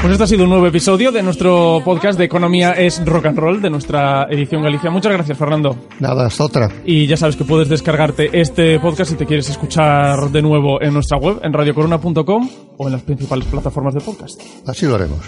Pues 0.00 0.12
este 0.12 0.24
ha 0.24 0.26
sido 0.28 0.44
un 0.44 0.50
nuevo 0.50 0.66
episodio 0.66 1.10
de 1.10 1.22
nuestro 1.24 1.82
podcast 1.84 2.16
de 2.18 2.24
Economía 2.24 2.70
es 2.70 3.04
Rock 3.04 3.26
and 3.26 3.38
Roll, 3.38 3.60
de 3.60 3.68
nuestra 3.68 4.28
edición 4.30 4.62
Galicia. 4.62 4.90
Muchas 4.90 5.12
gracias, 5.12 5.36
Fernando. 5.36 5.76
Nada, 5.98 6.26
hasta 6.26 6.44
otra. 6.44 6.68
Y 6.84 7.08
ya 7.08 7.16
sabes 7.16 7.34
que 7.34 7.44
puedes 7.44 7.68
descargarte 7.68 8.30
este 8.40 8.78
podcast 8.78 9.10
si 9.10 9.16
te 9.16 9.26
quieres 9.26 9.50
escuchar 9.50 10.30
de 10.30 10.40
nuevo 10.40 10.80
en 10.80 10.94
nuestra 10.94 11.18
web, 11.18 11.40
en 11.42 11.52
radiocorona.com 11.52 12.48
o 12.76 12.86
en 12.86 12.92
las 12.92 13.02
principales 13.02 13.48
plataformas 13.48 13.94
de 13.94 14.00
podcast. 14.00 14.40
Así 14.68 14.86
lo 14.86 14.94
haremos. 14.94 15.18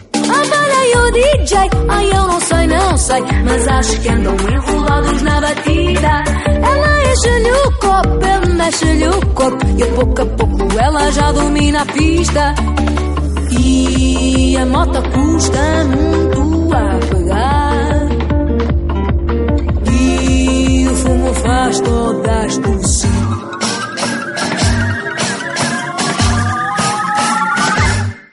E 13.58 14.56
a 14.56 14.66
moto 14.66 15.02
custa 15.10 15.84
muito 15.84 16.74
a 16.74 16.98
pegar. 17.10 18.08
E 19.92 20.86
o 20.88 20.94
fumo 20.94 21.34
faz 21.34 21.80
todas 21.80 22.58
tossir. 22.58 23.59